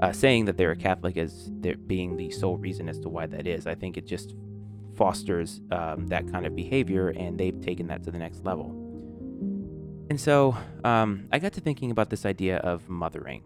uh, 0.00 0.12
saying 0.12 0.44
that 0.46 0.56
they're 0.56 0.70
a 0.70 0.76
Catholic 0.76 1.16
as 1.16 1.50
there 1.60 1.76
being 1.76 2.16
the 2.16 2.30
sole 2.30 2.56
reason 2.56 2.88
as 2.88 2.98
to 3.00 3.08
why 3.08 3.26
that 3.26 3.46
is. 3.46 3.66
I 3.66 3.74
think 3.74 3.96
it 3.96 4.06
just 4.06 4.34
fosters 4.96 5.60
um, 5.70 6.06
that 6.08 6.30
kind 6.30 6.46
of 6.46 6.56
behavior, 6.56 7.10
and 7.10 7.38
they've 7.38 7.60
taken 7.60 7.88
that 7.88 8.02
to 8.04 8.10
the 8.10 8.18
next 8.18 8.44
level. 8.44 8.70
And 10.10 10.20
so 10.20 10.56
um, 10.84 11.28
I 11.30 11.38
got 11.38 11.52
to 11.54 11.60
thinking 11.60 11.90
about 11.90 12.10
this 12.10 12.24
idea 12.24 12.58
of 12.58 12.88
mothering. 12.88 13.42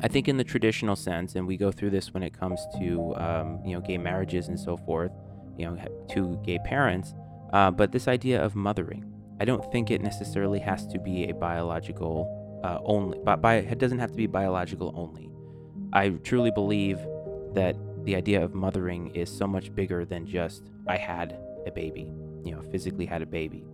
I 0.00 0.08
think 0.08 0.28
in 0.28 0.36
the 0.36 0.44
traditional 0.44 0.94
sense, 0.96 1.34
and 1.34 1.46
we 1.46 1.56
go 1.56 1.72
through 1.72 1.90
this 1.90 2.14
when 2.14 2.22
it 2.22 2.38
comes 2.38 2.60
to 2.78 3.14
um, 3.16 3.60
you 3.64 3.74
know 3.74 3.80
gay 3.80 3.98
marriages 3.98 4.48
and 4.48 4.58
so 4.58 4.76
forth 4.76 5.10
you 5.58 5.66
know, 5.66 5.76
two 6.08 6.40
gay 6.44 6.58
parents. 6.64 7.14
Uh, 7.52 7.70
but 7.70 7.92
this 7.92 8.08
idea 8.08 8.42
of 8.42 8.54
mothering, 8.54 9.04
I 9.40 9.44
don't 9.44 9.70
think 9.72 9.90
it 9.90 10.00
necessarily 10.00 10.60
has 10.60 10.86
to 10.88 10.98
be 10.98 11.28
a 11.28 11.34
biological 11.34 12.60
uh, 12.64 12.78
only, 12.84 13.18
but 13.24 13.40
by, 13.40 13.56
it 13.56 13.78
doesn't 13.78 13.98
have 13.98 14.10
to 14.10 14.16
be 14.16 14.26
biological 14.26 14.92
only. 14.96 15.30
I 15.92 16.10
truly 16.10 16.50
believe 16.50 16.98
that 17.54 17.76
the 18.04 18.16
idea 18.16 18.42
of 18.42 18.54
mothering 18.54 19.14
is 19.14 19.34
so 19.34 19.46
much 19.46 19.74
bigger 19.74 20.04
than 20.04 20.26
just 20.26 20.70
I 20.86 20.96
had 20.96 21.38
a 21.66 21.70
baby, 21.70 22.12
you 22.44 22.52
know, 22.52 22.62
physically 22.70 23.06
had 23.06 23.22
a 23.22 23.26
baby. 23.26 23.64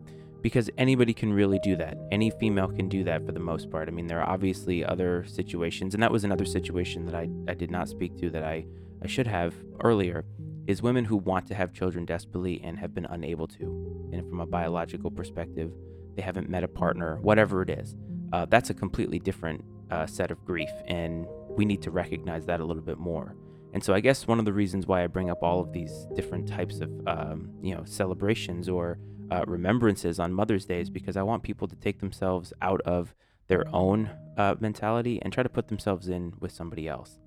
Because 0.42 0.68
anybody 0.76 1.14
can 1.14 1.32
really 1.32 1.58
do 1.60 1.74
that. 1.76 1.96
Any 2.12 2.30
female 2.30 2.68
can 2.68 2.88
do 2.88 3.02
that 3.04 3.24
for 3.24 3.32
the 3.32 3.40
most 3.40 3.70
part. 3.70 3.88
I 3.88 3.92
mean, 3.92 4.06
there 4.06 4.20
are 4.20 4.28
obviously 4.28 4.84
other 4.84 5.24
situations, 5.26 5.94
and 5.94 6.02
that 6.02 6.12
was 6.12 6.24
another 6.24 6.44
situation 6.44 7.06
that 7.06 7.14
I, 7.14 7.30
I 7.48 7.54
did 7.54 7.70
not 7.70 7.88
speak 7.88 8.18
to 8.18 8.28
that 8.30 8.44
I, 8.44 8.66
I 9.02 9.06
should 9.06 9.26
have 9.26 9.54
earlier 9.82 10.24
is 10.66 10.82
women 10.82 11.04
who 11.04 11.16
want 11.16 11.46
to 11.46 11.54
have 11.54 11.72
children 11.72 12.04
desperately 12.04 12.60
and 12.64 12.78
have 12.78 12.94
been 12.94 13.06
unable 13.06 13.46
to. 13.46 14.10
And 14.12 14.28
from 14.28 14.40
a 14.40 14.46
biological 14.46 15.10
perspective, 15.10 15.72
they 16.16 16.22
haven't 16.22 16.48
met 16.48 16.64
a 16.64 16.68
partner, 16.68 17.18
whatever 17.20 17.62
it 17.62 17.70
is. 17.70 17.96
Uh, 18.32 18.46
that's 18.46 18.70
a 18.70 18.74
completely 18.74 19.18
different 19.18 19.64
uh, 19.90 20.06
set 20.06 20.30
of 20.30 20.44
grief, 20.44 20.70
and 20.86 21.26
we 21.50 21.64
need 21.64 21.82
to 21.82 21.90
recognize 21.90 22.46
that 22.46 22.60
a 22.60 22.64
little 22.64 22.82
bit 22.82 22.98
more. 22.98 23.36
And 23.72 23.82
so, 23.82 23.92
I 23.92 24.00
guess 24.00 24.26
one 24.26 24.38
of 24.38 24.44
the 24.44 24.52
reasons 24.52 24.86
why 24.86 25.02
I 25.02 25.08
bring 25.08 25.30
up 25.30 25.42
all 25.42 25.60
of 25.60 25.72
these 25.72 26.06
different 26.14 26.48
types 26.48 26.80
of, 26.80 26.90
um, 27.06 27.50
you 27.60 27.74
know, 27.74 27.82
celebrations 27.84 28.68
or 28.68 28.98
uh, 29.30 29.44
remembrances 29.46 30.18
on 30.18 30.32
Mother's 30.32 30.64
Day 30.64 30.80
is 30.80 30.90
because 30.90 31.16
I 31.16 31.22
want 31.22 31.42
people 31.42 31.66
to 31.68 31.76
take 31.76 32.00
themselves 32.00 32.52
out 32.62 32.80
of 32.82 33.14
their 33.48 33.64
own 33.74 34.10
uh, 34.36 34.54
mentality 34.60 35.20
and 35.22 35.32
try 35.32 35.42
to 35.42 35.48
put 35.48 35.68
themselves 35.68 36.08
in 36.08 36.34
with 36.40 36.52
somebody 36.52 36.88
else. 36.88 37.18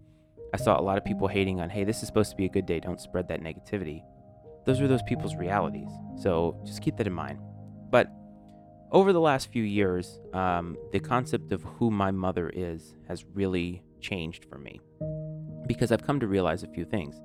I 0.54 0.58
saw 0.58 0.80
a 0.80 0.82
lot 0.82 0.98
of 0.98 1.04
people 1.04 1.28
hating 1.28 1.60
on, 1.60 1.70
hey, 1.70 1.84
this 1.84 2.02
is 2.02 2.08
supposed 2.08 2.32
to 2.32 2.38
be 2.38 2.46
a 2.46 2.50
good 2.50 2.66
day, 2.66 2.80
don't 2.80 3.02
spread 3.02 3.28
that 3.28 3.42
negativity. 3.42 4.04
Those 4.66 4.82
are 4.82 4.88
those 4.88 5.04
people's 5.04 5.36
realities. 5.36 5.90
So 6.18 6.60
just 6.66 6.82
keep 6.82 6.98
that 6.98 7.08
in 7.08 7.14
mind. 7.14 7.40
But 7.90 8.10
over 8.92 9.14
the 9.14 9.20
last 9.20 9.52
few 9.52 9.64
years, 9.64 10.20
um, 10.34 10.78
the 10.92 11.00
concept 11.00 11.52
of 11.52 11.64
who 11.64 11.92
my 11.92 12.12
mother 12.12 12.50
is 12.54 12.96
has 13.08 13.26
really 13.34 13.84
changed 14.00 14.46
for 14.46 14.58
me 14.58 14.80
because 15.68 15.92
I've 15.92 16.06
come 16.06 16.20
to 16.22 16.28
realize 16.28 16.64
a 16.64 16.68
few 16.68 16.86
things. 16.86 17.20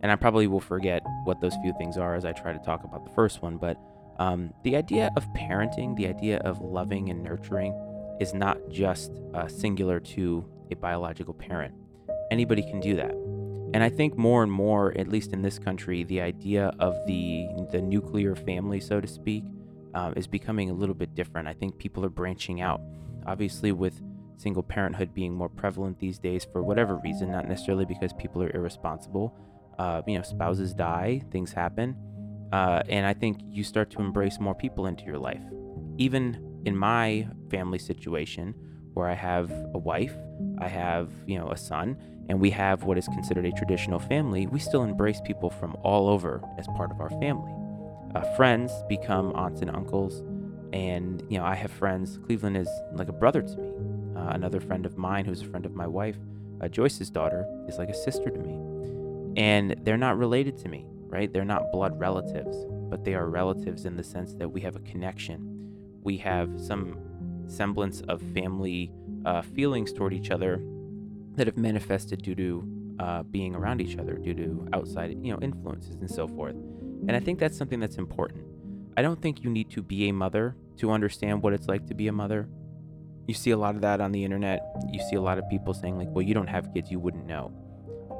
And 0.00 0.12
I 0.12 0.16
probably 0.16 0.46
will 0.46 0.60
forget 0.60 1.02
what 1.24 1.40
those 1.40 1.54
few 1.62 1.74
things 1.76 1.98
are 1.98 2.14
as 2.14 2.24
I 2.24 2.32
try 2.32 2.52
to 2.52 2.58
talk 2.60 2.84
about 2.84 3.04
the 3.04 3.10
first 3.10 3.42
one. 3.42 3.56
But 3.56 3.76
um, 4.20 4.52
the 4.62 4.76
idea 4.76 5.10
of 5.16 5.26
parenting, 5.34 5.96
the 5.96 6.06
idea 6.06 6.38
of 6.38 6.60
loving 6.60 7.10
and 7.10 7.22
nurturing, 7.22 7.74
is 8.20 8.34
not 8.34 8.58
just 8.70 9.10
uh, 9.34 9.48
singular 9.48 9.98
to 9.98 10.48
a 10.70 10.76
biological 10.76 11.34
parent 11.34 11.74
anybody 12.30 12.62
can 12.62 12.80
do 12.80 12.96
that. 12.96 13.12
And 13.74 13.82
I 13.82 13.90
think 13.90 14.16
more 14.16 14.42
and 14.42 14.50
more, 14.50 14.96
at 14.96 15.08
least 15.08 15.32
in 15.32 15.42
this 15.42 15.58
country, 15.58 16.04
the 16.04 16.20
idea 16.20 16.72
of 16.78 16.94
the 17.06 17.46
the 17.70 17.82
nuclear 17.82 18.34
family, 18.34 18.80
so 18.80 19.00
to 19.00 19.06
speak, 19.06 19.44
um, 19.94 20.14
is 20.16 20.26
becoming 20.26 20.70
a 20.70 20.72
little 20.72 20.94
bit 20.94 21.14
different. 21.14 21.48
I 21.48 21.52
think 21.52 21.76
people 21.78 22.04
are 22.04 22.10
branching 22.10 22.60
out. 22.62 22.80
Obviously, 23.26 23.72
with 23.72 24.00
single 24.36 24.62
parenthood 24.62 25.12
being 25.12 25.34
more 25.34 25.48
prevalent 25.48 25.98
these 25.98 26.18
days 26.18 26.46
for 26.50 26.62
whatever 26.62 26.96
reason, 27.04 27.30
not 27.30 27.46
necessarily 27.46 27.84
because 27.84 28.12
people 28.14 28.42
are 28.42 28.50
irresponsible. 28.54 29.36
Uh, 29.78 30.02
you 30.06 30.16
know, 30.16 30.22
spouses 30.22 30.72
die, 30.74 31.22
things 31.30 31.52
happen, 31.52 31.94
uh, 32.52 32.82
and 32.88 33.06
I 33.06 33.14
think 33.14 33.38
you 33.44 33.62
start 33.62 33.90
to 33.90 34.00
embrace 34.00 34.40
more 34.40 34.54
people 34.54 34.86
into 34.86 35.04
your 35.04 35.18
life. 35.18 35.42
Even 35.98 36.62
in 36.64 36.76
my 36.76 37.28
family 37.50 37.78
situation, 37.78 38.54
where 38.98 39.08
I 39.08 39.14
have 39.14 39.50
a 39.72 39.78
wife, 39.78 40.14
I 40.58 40.66
have 40.66 41.08
you 41.24 41.38
know 41.38 41.50
a 41.50 41.56
son, 41.56 41.96
and 42.28 42.40
we 42.40 42.50
have 42.50 42.82
what 42.82 42.98
is 42.98 43.06
considered 43.06 43.46
a 43.46 43.52
traditional 43.52 44.00
family, 44.00 44.46
we 44.48 44.58
still 44.58 44.82
embrace 44.82 45.20
people 45.24 45.48
from 45.48 45.76
all 45.82 46.08
over 46.08 46.42
as 46.58 46.66
part 46.76 46.90
of 46.90 47.00
our 47.00 47.08
family. 47.08 47.52
Uh, 48.14 48.22
friends 48.34 48.72
become 48.88 49.32
aunts 49.36 49.62
and 49.62 49.70
uncles, 49.70 50.20
and 50.72 51.22
you 51.30 51.38
know 51.38 51.44
I 51.44 51.54
have 51.54 51.70
friends. 51.70 52.18
Cleveland 52.26 52.56
is 52.56 52.68
like 52.92 53.08
a 53.08 53.12
brother 53.12 53.40
to 53.40 53.56
me. 53.56 53.72
Uh, 54.16 54.30
another 54.30 54.60
friend 54.60 54.84
of 54.84 54.98
mine, 54.98 55.24
who's 55.24 55.42
a 55.42 55.46
friend 55.46 55.64
of 55.64 55.74
my 55.74 55.86
wife, 55.86 56.16
uh, 56.60 56.66
Joyce's 56.66 57.08
daughter, 57.08 57.46
is 57.68 57.78
like 57.78 57.88
a 57.88 57.94
sister 57.94 58.30
to 58.30 58.38
me, 58.38 59.40
and 59.40 59.76
they're 59.84 59.96
not 59.96 60.18
related 60.18 60.58
to 60.58 60.68
me, 60.68 60.84
right? 61.06 61.32
They're 61.32 61.44
not 61.44 61.70
blood 61.70 61.98
relatives, 62.00 62.56
but 62.90 63.04
they 63.04 63.14
are 63.14 63.28
relatives 63.28 63.84
in 63.84 63.96
the 63.96 64.02
sense 64.02 64.34
that 64.34 64.48
we 64.50 64.60
have 64.62 64.74
a 64.74 64.80
connection. 64.80 65.54
We 66.02 66.16
have 66.18 66.60
some 66.60 66.98
semblance 67.48 68.00
of 68.02 68.22
family 68.34 68.92
uh, 69.24 69.42
feelings 69.42 69.92
toward 69.92 70.12
each 70.12 70.30
other 70.30 70.62
that 71.34 71.46
have 71.46 71.56
manifested 71.56 72.22
due 72.22 72.34
to 72.34 72.68
uh, 73.00 73.22
being 73.24 73.54
around 73.54 73.80
each 73.80 73.96
other, 73.96 74.14
due 74.14 74.34
to 74.34 74.68
outside, 74.72 75.16
you 75.22 75.32
know, 75.32 75.38
influences 75.40 75.96
and 75.96 76.10
so 76.10 76.26
forth. 76.26 76.54
And 77.06 77.12
I 77.12 77.20
think 77.20 77.38
that's 77.38 77.56
something 77.56 77.80
that's 77.80 77.96
important. 77.96 78.44
I 78.96 79.02
don't 79.02 79.20
think 79.22 79.44
you 79.44 79.50
need 79.50 79.70
to 79.70 79.82
be 79.82 80.08
a 80.08 80.12
mother 80.12 80.56
to 80.78 80.90
understand 80.90 81.42
what 81.42 81.52
it's 81.52 81.68
like 81.68 81.86
to 81.86 81.94
be 81.94 82.08
a 82.08 82.12
mother. 82.12 82.48
You 83.28 83.34
see 83.34 83.50
a 83.50 83.56
lot 83.56 83.76
of 83.76 83.82
that 83.82 84.00
on 84.00 84.10
the 84.10 84.24
internet. 84.24 84.60
You 84.90 85.00
see 85.08 85.16
a 85.16 85.20
lot 85.20 85.38
of 85.38 85.48
people 85.48 85.74
saying, 85.74 85.96
like, 85.96 86.08
well, 86.10 86.22
you 86.22 86.34
don't 86.34 86.48
have 86.48 86.72
kids, 86.74 86.90
you 86.90 86.98
wouldn't 86.98 87.26
know. 87.26 87.52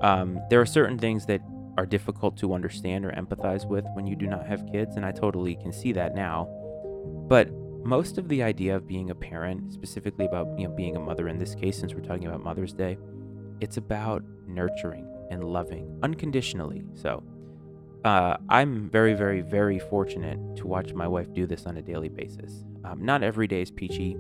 Um, 0.02 0.40
there 0.50 0.60
are 0.60 0.66
certain 0.66 0.98
things 0.98 1.26
that 1.26 1.40
are 1.76 1.86
difficult 1.86 2.36
to 2.36 2.54
understand 2.54 3.04
or 3.04 3.10
empathize 3.12 3.66
with 3.66 3.84
when 3.94 4.06
you 4.06 4.14
do 4.14 4.26
not 4.26 4.46
have 4.46 4.66
kids, 4.70 4.96
and 4.96 5.04
I 5.04 5.12
totally 5.12 5.56
can 5.56 5.72
see 5.72 5.92
that 5.92 6.14
now. 6.14 6.48
But 7.28 7.48
most 7.88 8.18
of 8.18 8.28
the 8.28 8.42
idea 8.42 8.76
of 8.76 8.86
being 8.86 9.10
a 9.10 9.14
parent, 9.14 9.72
specifically 9.72 10.26
about 10.26 10.46
you 10.58 10.68
know 10.68 10.74
being 10.74 10.96
a 10.96 11.00
mother 11.00 11.28
in 11.28 11.38
this 11.38 11.54
case, 11.54 11.78
since 11.78 11.94
we're 11.94 12.02
talking 12.02 12.26
about 12.26 12.44
Mother's 12.44 12.74
Day, 12.74 12.98
it's 13.60 13.78
about 13.78 14.22
nurturing 14.46 15.06
and 15.30 15.42
loving 15.42 15.98
unconditionally. 16.02 16.84
So 16.94 17.22
uh, 18.04 18.36
I'm 18.50 18.90
very, 18.90 19.14
very, 19.14 19.40
very 19.40 19.78
fortunate 19.78 20.38
to 20.56 20.66
watch 20.66 20.92
my 20.92 21.08
wife 21.08 21.32
do 21.32 21.46
this 21.46 21.66
on 21.66 21.78
a 21.78 21.82
daily 21.82 22.10
basis. 22.10 22.62
Um, 22.84 23.04
not 23.04 23.22
every 23.22 23.46
day 23.46 23.62
is 23.62 23.70
peachy, 23.70 24.16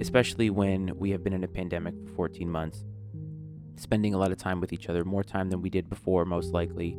especially 0.00 0.50
when 0.50 0.96
we 0.98 1.10
have 1.10 1.24
been 1.24 1.32
in 1.32 1.44
a 1.44 1.48
pandemic 1.48 1.94
for 2.08 2.28
14 2.28 2.48
months, 2.48 2.84
spending 3.76 4.12
a 4.12 4.18
lot 4.18 4.32
of 4.32 4.38
time 4.38 4.60
with 4.60 4.72
each 4.72 4.88
other, 4.88 5.04
more 5.04 5.24
time 5.24 5.48
than 5.48 5.62
we 5.62 5.70
did 5.70 5.88
before, 5.88 6.26
most 6.26 6.52
likely. 6.52 6.98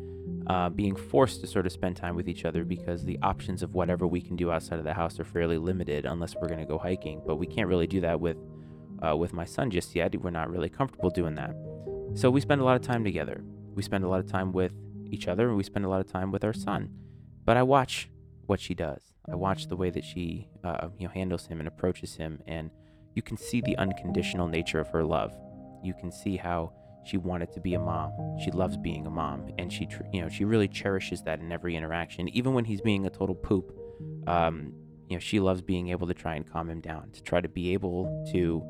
Uh, 0.50 0.68
being 0.68 0.96
forced 0.96 1.42
to 1.42 1.46
sort 1.46 1.68
of 1.68 1.72
spend 1.72 1.96
time 1.96 2.16
with 2.16 2.28
each 2.28 2.44
other 2.44 2.66
because 2.66 3.06
the 3.06 3.20
options 3.22 3.62
of 3.62 3.76
whatever 3.76 4.08
we 4.08 4.20
can 4.20 4.36
do 4.36 4.52
outside 4.52 4.80
of 4.80 4.84
the 4.84 4.94
house 4.96 5.20
are 5.20 5.24
fairly 5.24 5.60
limited 5.60 6.06
unless 6.06 6.34
we're 6.34 6.48
going 6.48 6.60
to 6.60 6.66
go 6.66 6.80
hiking. 6.80 7.22
But 7.24 7.36
we 7.36 7.46
can't 7.46 7.68
really 7.68 7.86
do 7.86 8.02
that 8.02 8.20
with 8.20 8.38
uh, 9.08 9.16
with 9.16 9.32
my 9.32 9.46
son 9.46 9.70
just 9.70 9.96
yet. 9.96 10.20
We're 10.20 10.32
not 10.32 10.50
really 10.50 10.70
comfortable 10.70 11.12
doing 11.12 11.36
that. 11.36 11.54
So 12.16 12.32
we 12.32 12.42
spend 12.42 12.62
a 12.62 12.64
lot 12.64 12.76
of 12.76 12.82
time 12.82 13.04
together. 13.04 13.44
We 13.76 13.84
spend 13.84 14.04
a 14.04 14.10
lot 14.10 14.20
of 14.20 14.26
time 14.26 14.52
with 14.52 14.74
each 15.12 15.28
other 15.28 15.48
and 15.50 15.56
we 15.56 15.64
spend 15.64 15.86
a 15.86 15.90
lot 15.90 16.02
of 16.02 16.12
time 16.12 16.32
with 16.32 16.44
our 16.44 16.54
son. 16.54 16.90
But 17.46 17.56
I 17.56 17.62
watch 17.62 18.10
what 18.48 18.60
she 18.60 18.74
does. 18.74 19.14
I 19.32 19.36
watch 19.36 19.68
the 19.68 19.76
way 19.76 19.92
that 19.92 20.04
she 20.04 20.48
uh, 20.64 20.88
you 20.98 21.08
know 21.08 21.14
handles 21.14 21.46
him 21.46 21.60
and 21.60 21.68
approaches 21.68 22.16
him, 22.16 22.42
and 22.48 22.72
you 23.14 23.22
can 23.22 23.38
see 23.38 23.62
the 23.62 23.78
unconditional 23.78 24.48
nature 24.48 24.80
of 24.80 24.88
her 24.90 25.04
love. 25.04 25.32
You 25.84 25.94
can 25.94 26.12
see 26.12 26.38
how 26.38 26.74
she 27.06 27.18
wanted 27.18 27.52
to 27.54 27.60
be 27.60 27.74
a 27.74 27.80
mom. 27.80 28.12
She 28.44 28.52
loves 28.52 28.78
being 28.78 29.06
a 29.06 29.10
mom, 29.10 29.52
and 29.58 29.72
she 29.72 29.88
you 30.14 30.22
know 30.22 30.30
she 30.30 30.46
really 30.46 30.68
cherishes 30.68 31.22
that 31.24 31.40
in 31.40 31.52
every 31.52 31.76
interaction, 31.76 32.30
even 32.30 32.54
when 32.54 32.66
he's 32.66 32.82
being 32.82 33.06
a 33.06 33.10
total 33.10 33.36
poop. 33.36 33.76
Um, 34.28 34.74
you 35.08 35.16
know 35.16 35.20
she 35.20 35.40
loves 35.40 35.62
being 35.62 35.90
able 35.90 36.08
to 36.08 36.14
try 36.14 36.36
and 36.36 36.50
calm 36.50 36.70
him 36.70 36.82
down, 36.82 37.12
to 37.12 37.24
try 37.24 37.42
to 37.42 37.50
be 37.50 37.74
able 37.74 38.28
to 38.32 38.64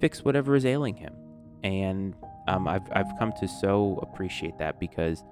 fix 0.00 0.24
whatever 0.24 0.54
is 0.54 0.64
ailing 0.64 0.96
him, 0.96 1.14
and 1.62 2.14
um, 2.48 2.68
I've 2.68 2.88
I've 2.92 3.18
come 3.18 3.32
to 3.40 3.48
so 3.48 3.98
appreciate 4.02 4.58
that 4.58 4.78
because 4.80 5.22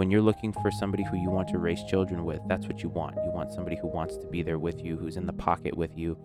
when 0.00 0.10
you're 0.10 0.22
looking 0.22 0.50
for 0.50 0.70
somebody 0.70 1.04
who 1.04 1.18
you 1.18 1.28
want 1.28 1.46
to 1.48 1.58
raise 1.58 1.84
children 1.84 2.24
with, 2.24 2.40
that's 2.48 2.66
what 2.66 2.82
you 2.82 2.88
want. 2.88 3.16
You 3.16 3.30
want 3.30 3.52
somebody 3.52 3.76
who 3.76 3.86
wants 3.86 4.16
to 4.16 4.26
be 4.26 4.42
there 4.42 4.58
with 4.58 4.82
you, 4.82 4.96
who's 4.96 5.18
in 5.18 5.26
the 5.26 5.32
pocket 5.34 5.76
with 5.76 5.94
you. 5.94 6.16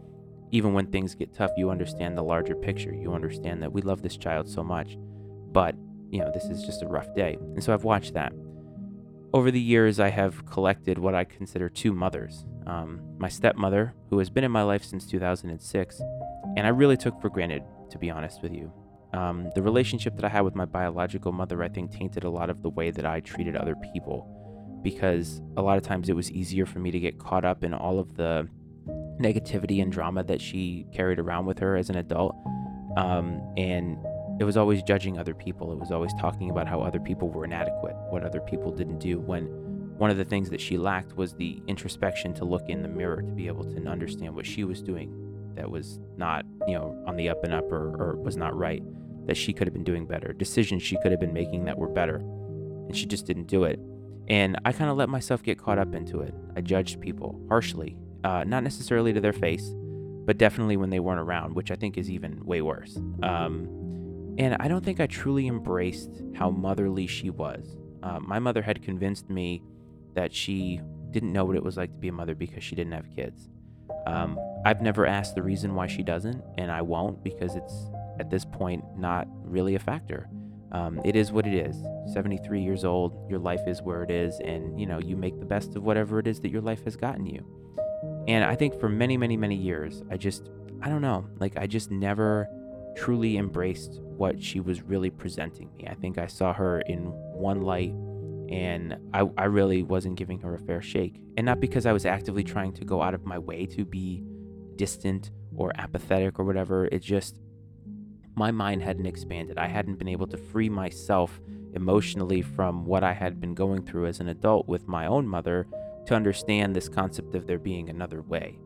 Even 0.52 0.72
when 0.72 0.88
things 0.88 1.14
get 1.14 1.34
tough, 1.34 1.52
you 1.58 1.70
understand 1.70 2.18
the 2.18 2.24
larger 2.24 2.56
picture. 2.56 2.94
You 2.94 3.14
understand 3.14 3.62
that 3.62 3.74
we 3.74 3.82
love 3.82 4.02
this 4.02 4.16
child 4.16 4.48
so 4.48 4.64
much, 4.64 4.98
but, 5.56 5.74
you 6.12 6.20
know, 6.20 6.30
this 6.34 6.44
is 6.44 6.64
just 6.64 6.84
a 6.84 6.86
rough 6.86 7.08
day. 7.16 7.38
And 7.56 7.64
so 7.64 7.74
I've 7.74 7.86
watched 7.86 8.14
that. 8.14 8.34
Over 9.34 9.52
the 9.52 9.60
years, 9.60 10.02
I 10.02 10.10
have 10.10 10.46
collected 10.46 11.00
what 11.00 11.16
I 11.16 11.24
consider 11.24 11.70
two 11.70 11.94
mothers 11.94 12.46
um, 12.68 13.00
my 13.20 13.30
stepmother, 13.30 13.94
who 14.10 14.18
has 14.18 14.30
been 14.30 14.44
in 14.44 14.52
my 14.52 14.64
life 14.64 14.84
since 14.84 15.06
2006, 15.06 16.02
and 16.58 16.66
I 16.66 16.70
really 16.70 16.98
took 16.98 17.22
for 17.22 17.30
granted, 17.30 17.64
to 17.92 18.00
be 18.00 18.10
honest 18.10 18.42
with 18.42 18.54
you. 18.54 18.74
Um, 19.14 19.52
the 19.54 19.62
relationship 19.62 20.16
that 20.16 20.26
I 20.26 20.30
had 20.30 20.42
with 20.42 20.56
my 20.56 20.66
biological 20.66 21.32
mother, 21.32 21.62
I 21.64 21.70
think, 21.70 21.92
tainted 21.92 22.24
a 22.24 22.30
lot 22.30 22.50
of 22.50 22.64
the 22.64 22.72
way 22.72 22.90
that 22.90 23.06
I 23.06 23.20
treated 23.20 23.56
other 23.56 23.76
people 23.94 24.28
because 24.84 25.42
a 25.58 25.62
lot 25.62 25.78
of 25.78 25.84
times 25.84 26.10
it 26.10 26.16
was 26.16 26.32
easier 26.32 26.66
for 26.66 26.80
me 26.80 26.90
to 26.90 27.00
get 27.00 27.20
caught 27.20 27.46
up 27.46 27.64
in 27.64 27.74
all 27.74 28.00
of 28.00 28.16
the 28.16 28.48
negativity 29.22 29.82
and 29.82 29.92
drama 29.92 30.24
that 30.24 30.42
she 30.42 30.88
carried 30.92 31.20
around 31.20 31.46
with 31.46 31.60
her 31.60 31.76
as 31.78 31.90
an 31.90 31.98
adult. 31.98 32.36
Um, 32.98 33.42
and 33.58 33.98
it 34.40 34.44
was 34.44 34.58
always 34.58 34.84
judging 34.84 35.18
other 35.18 35.34
people. 35.34 35.72
It 35.72 35.80
was 35.80 35.92
always 35.92 36.14
talking 36.20 36.50
about 36.50 36.68
how 36.68 36.82
other 36.82 37.00
people 37.00 37.30
were 37.30 37.46
inadequate, 37.46 37.96
what 38.10 38.24
other 38.24 38.42
people 38.42 38.72
didn't 38.72 39.00
do. 39.00 39.20
When 39.20 39.46
one 39.98 40.10
of 40.10 40.18
the 40.18 40.26
things 40.26 40.50
that 40.50 40.60
she 40.60 40.78
lacked 40.78 41.16
was 41.16 41.34
the 41.34 41.62
introspection 41.68 42.34
to 42.36 42.46
look 42.46 42.68
in 42.68 42.82
the 42.82 42.90
mirror 42.90 43.22
to 43.22 43.32
be 43.32 43.48
able 43.48 43.64
to 43.64 43.88
understand 43.88 44.36
what 44.36 44.46
she 44.46 44.66
was 44.66 44.82
doing 44.82 45.54
that 45.56 45.70
was 45.70 46.00
not, 46.18 46.46
you 46.68 46.74
know, 46.74 47.02
on 47.08 47.16
the 47.16 47.30
up 47.30 47.44
and 47.44 47.54
up 47.54 47.72
or, 47.72 47.96
or 47.96 48.16
was 48.18 48.36
not 48.36 48.56
right 48.56 48.84
that 49.26 49.38
she 49.38 49.54
could 49.54 49.68
have 49.68 49.74
been 49.74 49.84
doing 49.86 50.06
better, 50.06 50.34
decisions 50.34 50.84
she 50.84 50.98
could 51.02 51.12
have 51.12 51.20
been 51.20 51.34
making 51.34 51.66
that 51.66 51.78
were 51.78 51.88
better, 51.88 52.18
and 52.18 52.96
she 52.96 53.06
just 53.06 53.26
didn't 53.26 53.48
do 53.48 53.64
it. 53.64 53.80
And 54.28 54.58
I 54.66 54.72
kind 54.72 54.92
of 54.92 54.98
let 54.98 55.10
myself 55.10 55.44
get 55.44 55.58
caught 55.58 55.80
up 55.80 55.96
into 55.96 56.20
it. 56.20 56.34
I 56.56 56.62
judged 56.62 57.00
people 57.00 57.40
harshly, 57.48 57.98
uh, 58.24 58.44
not 58.44 58.64
necessarily 58.64 59.14
to 59.14 59.22
their 59.22 59.34
face, 59.34 59.74
but 60.26 60.38
definitely 60.38 60.78
when 60.78 60.90
they 60.90 61.00
weren't 61.00 61.20
around, 61.20 61.56
which 61.56 61.72
I 61.72 61.76
think 61.76 61.98
is 61.98 62.10
even 62.10 62.44
way 62.46 62.62
worse. 62.62 62.98
Um, 63.24 63.68
and 64.38 64.56
I 64.60 64.68
don't 64.68 64.84
think 64.84 65.00
I 65.00 65.08
truly 65.08 65.48
embraced 65.48 66.22
how 66.36 66.50
motherly 66.50 67.08
she 67.08 67.30
was. 67.30 67.78
Uh, 68.04 68.20
my 68.20 68.40
mother 68.40 68.62
had 68.62 68.82
convinced 68.84 69.30
me 69.30 69.64
that 70.14 70.34
she 70.34 70.82
didn't 71.12 71.32
know 71.32 71.46
what 71.46 71.56
it 71.56 71.64
was 71.64 71.78
like 71.78 71.92
to 71.92 71.98
be 71.98 72.10
a 72.10 72.14
mother 72.14 72.36
because 72.36 72.64
she 72.64 72.76
didn't 72.76 72.94
have 72.94 73.10
kids. 73.16 73.50
Um, 74.06 74.38
I've 74.66 74.82
never 74.82 75.06
asked 75.06 75.36
the 75.36 75.42
reason 75.42 75.74
why 75.74 75.88
she 75.88 76.04
doesn't, 76.04 76.44
and 76.58 76.72
I 76.72 76.82
won't 76.82 77.24
because 77.24 77.56
it's 77.56 77.74
at 78.20 78.30
this 78.30 78.46
point 78.46 78.84
not 78.98 79.28
really 79.44 79.76
a 79.76 79.80
factor. 79.80 80.30
Um, 80.72 81.00
it 81.06 81.16
is 81.16 81.32
what 81.32 81.48
it 81.48 81.54
is. 81.54 81.78
73 82.14 82.62
years 82.62 82.84
old, 82.84 83.30
your 83.30 83.40
life 83.40 83.62
is 83.68 83.82
where 83.82 84.04
it 84.04 84.12
is, 84.12 84.40
and 84.42 84.80
you 84.80 84.86
know 84.86 85.00
you 85.00 85.16
make 85.16 85.40
the 85.40 85.46
best 85.46 85.76
of 85.76 85.84
whatever 85.84 86.20
it 86.20 86.28
is 86.28 86.40
that 86.42 86.50
your 86.50 86.62
life 86.62 86.84
has 86.84 86.96
gotten 86.96 87.26
you. 87.26 87.46
And 88.28 88.44
I 88.44 88.56
think 88.56 88.80
for 88.80 88.90
many, 88.90 89.18
many, 89.18 89.38
many 89.38 89.56
years, 89.56 90.04
I 90.12 90.18
just, 90.18 90.50
I 90.82 90.90
don't 90.90 91.02
know, 91.02 91.26
like 91.40 91.58
I 91.58 91.68
just 91.68 91.92
never 91.92 92.50
truly 92.96 93.38
embraced 93.38 94.00
what 94.02 94.42
she 94.42 94.60
was 94.60 94.82
really 94.82 95.10
presenting 95.10 95.70
me. 95.76 95.88
I 95.88 95.94
think 95.94 96.18
I 96.18 96.28
saw 96.28 96.54
her 96.54 96.82
in 96.82 97.12
one 97.34 97.62
light 97.62 97.94
and 98.50 98.98
I, 99.14 99.28
I 99.38 99.46
really 99.46 99.84
wasn't 99.84 100.16
giving 100.16 100.40
her 100.40 100.56
a 100.56 100.60
fair 100.60 100.82
shake. 100.82 101.20
And 101.38 101.46
not 101.46 101.60
because 101.60 101.86
I 101.86 101.94
was 101.94 102.06
actively 102.06 102.44
trying 102.44 102.74
to 102.74 102.86
go 102.86 103.02
out 103.02 103.14
of 103.14 103.26
my 103.26 103.40
way 103.40 103.66
to 103.68 103.86
be 103.86 104.24
distant 104.76 105.32
or 105.56 105.72
apathetic 105.78 106.40
or 106.40 106.46
whatever. 106.46 106.86
It 106.86 107.00
just, 107.00 107.40
my 108.36 108.52
mind 108.52 108.84
hadn't 108.84 109.06
expanded. 109.06 109.58
I 109.58 109.68
hadn't 109.68 109.98
been 109.98 110.08
able 110.08 110.28
to 110.28 110.38
free 110.38 110.70
myself 110.70 111.42
emotionally 111.74 112.42
from 112.42 112.86
what 112.86 113.04
I 113.04 113.14
had 113.14 113.42
been 113.42 113.54
going 113.54 113.86
through 113.86 114.06
as 114.06 114.20
an 114.20 114.30
adult 114.30 114.68
with 114.68 114.88
my 114.88 115.08
own 115.08 115.28
mother 115.28 115.68
to 116.06 116.16
understand 116.16 116.76
this 116.76 116.88
concept 116.88 117.36
of 117.36 117.48
there 117.48 117.60
being 117.60 117.90
another 117.90 118.22
way. 118.22 118.60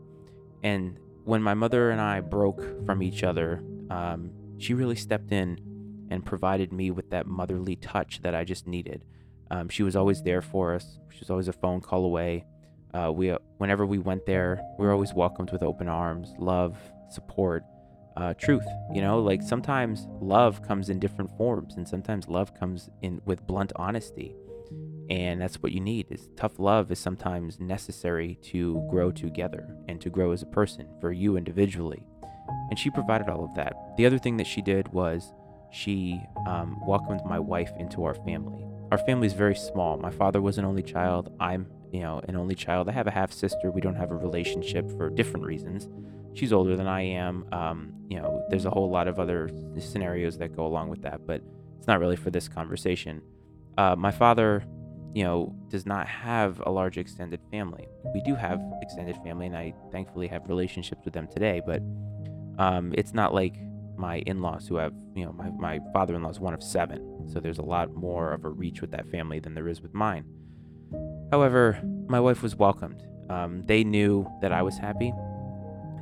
And 0.62 1.00
when 1.24 1.42
my 1.42 1.54
mother 1.54 1.92
and 1.92 2.02
I 2.02 2.20
broke 2.20 2.86
from 2.86 3.02
each 3.02 3.24
other, 3.24 3.64
um, 3.90 4.32
she 4.58 4.74
really 4.74 4.96
stepped 4.96 5.32
in 5.32 5.60
and 6.10 6.26
provided 6.26 6.72
me 6.74 6.92
with 6.92 7.10
that 7.12 7.28
motherly 7.28 7.76
touch 7.76 8.22
that 8.22 8.36
I 8.36 8.44
just 8.44 8.68
needed. 8.68 9.06
Um, 9.52 9.70
she 9.70 9.84
was 9.84 9.96
always 9.96 10.22
there 10.22 10.42
for 10.42 10.74
us. 10.74 11.00
She 11.12 11.20
was 11.20 11.30
always 11.30 11.48
a 11.48 11.54
phone 11.54 11.82
call 11.82 12.06
away. 12.06 12.46
Uh, 12.94 13.12
we, 13.14 13.30
whenever 13.58 13.86
we 13.86 14.00
went 14.00 14.26
there, 14.26 14.62
we 14.78 14.86
were 14.86 14.92
always 14.92 15.14
welcomed 15.14 15.52
with 15.52 15.64
open 15.64 15.88
arms, 15.88 16.34
love, 16.40 16.78
support 17.10 17.64
uh, 18.18 18.34
truth. 18.34 18.66
You 18.94 19.02
know, 19.02 19.20
like 19.20 19.42
sometimes 19.42 20.08
love 20.20 20.62
comes 20.62 20.90
in 20.90 21.00
different 21.00 21.36
forms, 21.38 21.76
and 21.76 21.88
sometimes 21.88 22.28
love 22.28 22.54
comes 22.54 22.90
in 23.02 23.22
with 23.26 23.46
blunt 23.46 23.72
honesty. 23.76 24.36
And 25.10 25.42
that's 25.42 25.64
what 25.64 25.72
you 25.72 25.80
need. 25.80 26.08
Is 26.12 26.30
tough 26.36 26.60
love 26.60 26.92
is 26.92 27.00
sometimes 27.00 27.60
necessary 27.60 28.38
to 28.44 28.86
grow 28.90 29.12
together 29.12 29.76
and 29.88 30.00
to 30.02 30.10
grow 30.10 30.32
as 30.32 30.44
a 30.44 30.48
person 30.48 30.88
for 31.02 31.12
you 31.12 31.38
individually. 31.38 32.06
And 32.70 32.78
she 32.78 32.90
provided 32.90 33.30
all 33.30 33.44
of 33.44 33.54
that. 33.56 33.74
The 33.98 34.06
other 34.06 34.18
thing 34.18 34.38
that 34.38 34.48
she 34.48 34.62
did 34.62 34.88
was 34.90 35.34
she 35.72 36.22
um, 36.48 36.80
welcomed 36.86 37.22
my 37.26 37.40
wife 37.40 37.72
into 37.78 38.04
our 38.04 38.16
family. 38.16 38.66
Our 38.92 38.98
family 38.98 39.28
is 39.28 39.34
very 39.34 39.56
small. 39.56 39.98
My 39.98 40.12
father 40.12 40.42
was 40.42 40.58
an 40.58 40.66
only 40.66 40.84
child. 40.84 41.32
I'm, 41.40 41.68
you 41.92 42.02
know, 42.02 42.22
an 42.28 42.36
only 42.36 42.56
child. 42.56 42.90
I 42.90 42.92
have 42.94 43.08
a 43.08 43.12
half 43.12 43.32
sister. 43.32 43.70
We 43.72 43.82
don't 43.82 43.96
have 43.96 44.12
a 44.12 44.16
relationship 44.16 44.90
for 44.98 45.10
different 45.10 45.46
reasons 45.46 45.88
she's 46.34 46.54
older 46.54 46.76
than 46.76 46.88
I 46.88 47.02
am. 47.02 47.46
Um, 47.52 47.94
you 48.08 48.18
know, 48.18 48.46
there's 48.50 48.66
a 48.66 48.70
whole 48.70 48.90
lot 48.90 49.08
of 49.08 49.20
other 49.20 49.50
scenarios 49.78 50.38
that 50.38 50.56
go 50.56 50.66
along 50.66 50.90
with 50.90 51.02
that, 51.04 51.26
but 51.26 51.42
it's 51.78 51.88
not 51.88 52.00
really 52.00 52.16
for 52.16 52.30
this 52.30 52.48
conversation. 52.48 53.22
Uh, 53.78 53.96
my 53.96 54.12
father, 54.12 54.64
you 55.14 55.24
know, 55.24 55.56
does 55.70 55.86
not 55.86 56.08
have 56.08 56.62
a 56.66 56.72
large 56.72 56.98
extended 56.98 57.40
family. 57.52 57.88
We 58.14 58.22
do 58.22 58.36
have 58.36 58.62
extended 58.82 59.16
family, 59.24 59.48
and 59.48 59.56
I 59.56 59.74
thankfully 59.92 60.28
have 60.28 60.48
relationships 60.48 61.02
with 61.06 61.14
them 61.14 61.28
today, 61.28 61.62
but 61.66 61.82
um, 62.60 62.94
it's 62.98 63.14
not 63.14 63.34
like 63.34 63.56
my 63.98 64.20
in-laws 64.20 64.68
who 64.68 64.76
have, 64.76 64.94
you 65.16 65.26
know, 65.26 65.34
my, 65.34 65.50
my 65.50 65.80
father-in-law 65.92 66.30
is 66.30 66.40
one 66.40 66.54
of 66.54 66.62
seven, 66.62 67.28
so 67.28 67.40
there's 67.40 67.58
a 67.58 67.64
lot 67.64 67.94
more 67.96 68.34
of 68.34 68.46
a 68.46 68.50
reach 68.50 68.82
with 68.82 68.92
that 68.92 69.10
family 69.10 69.40
than 69.40 69.56
there 69.56 69.68
is 69.68 69.82
with 69.82 69.94
mine. 69.94 70.26
However, 71.32 71.82
my 72.08 72.20
wife 72.20 72.44
was 72.44 72.56
welcomed. 72.56 73.04
Um, 73.30 73.64
they 73.66 73.84
knew 73.84 74.28
that 74.42 74.52
I 74.52 74.62
was 74.62 74.78
happy 74.78 75.12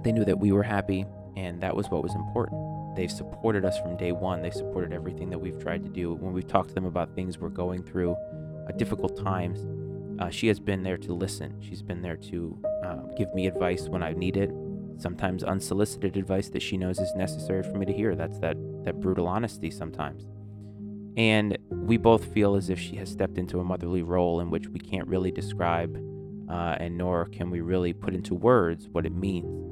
they 0.04 0.12
knew 0.12 0.26
that 0.26 0.40
we 0.40 0.52
were 0.52 0.64
happy, 0.64 1.06
and 1.36 1.62
that 1.62 1.76
was 1.76 1.90
what 1.90 2.04
was 2.04 2.16
important. 2.16 2.96
They've 2.96 3.12
supported 3.12 3.66
us 3.66 3.78
from 3.80 3.98
day 3.98 4.12
one. 4.12 4.42
They've 4.42 4.54
supported 4.54 4.94
everything 4.94 5.30
that 5.32 5.38
we've 5.38 5.60
tried 5.60 5.84
to 5.84 5.90
do. 5.90 6.14
When 6.14 6.34
we've 6.34 6.48
talked 6.48 6.70
to 6.70 6.76
them 6.76 6.86
about 6.86 7.14
things 7.14 7.38
we're 7.38 7.50
going 7.50 7.84
through, 7.84 8.16
uh, 8.68 8.72
difficult 8.78 9.18
times, 9.18 9.68
uh, 10.20 10.30
she 10.30 10.48
has 10.48 10.60
been 10.60 10.84
there 10.84 10.98
to 10.98 11.14
listen. 11.14 11.58
She's 11.62 11.82
been 11.82 12.02
there 12.02 12.16
to 12.16 12.58
uh, 12.84 12.96
give 13.18 13.34
me 13.36 13.48
advice 13.48 13.90
when 13.90 14.02
I 14.02 14.14
need 14.14 14.38
it. 14.38 14.50
Sometimes 15.00 15.44
unsolicited 15.44 16.18
advice 16.18 16.50
that 16.50 16.62
she 16.62 16.78
knows 16.78 17.00
is 17.00 17.14
necessary 17.16 17.64
for 17.64 17.78
me 17.78 17.86
to 17.86 17.94
hear. 17.94 18.16
That's 18.16 18.40
that 18.40 18.58
that 18.84 19.00
brutal 19.00 19.28
honesty 19.28 19.72
sometimes. 19.72 20.26
And 21.18 21.58
we 21.72 21.98
both 21.98 22.26
feel 22.34 22.56
as 22.56 22.70
if 22.70 22.80
she 22.80 22.96
has 22.98 23.10
stepped 23.10 23.38
into 23.38 23.60
a 23.60 23.64
motherly 23.64 24.04
role 24.04 24.40
in 24.40 24.52
which 24.52 24.68
we 24.68 24.80
can't 24.80 25.08
really 25.08 25.32
describe, 25.32 25.98
uh, 26.50 26.76
and 26.80 26.96
nor 26.96 27.26
can 27.26 27.50
we 27.50 27.62
really 27.62 27.92
put 27.92 28.14
into 28.14 28.36
words 28.36 28.88
what 28.92 29.06
it 29.06 29.14
means. 29.14 29.64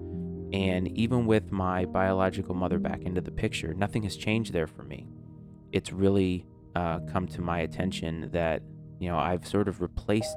And 0.53 0.87
even 0.97 1.27
with 1.27 1.51
my 1.51 1.85
biological 1.85 2.55
mother 2.55 2.79
back 2.79 3.03
into 3.03 3.21
the 3.21 3.31
picture, 3.31 3.73
nothing 3.73 4.03
has 4.03 4.15
changed 4.15 4.53
there 4.53 4.67
for 4.67 4.83
me. 4.83 5.07
It's 5.71 5.91
really 5.91 6.45
uh, 6.75 6.99
come 7.11 7.27
to 7.27 7.41
my 7.41 7.59
attention 7.59 8.29
that, 8.31 8.63
you 8.99 9.09
know, 9.09 9.17
I've 9.17 9.45
sort 9.45 9.67
of 9.67 9.81
replaced 9.81 10.35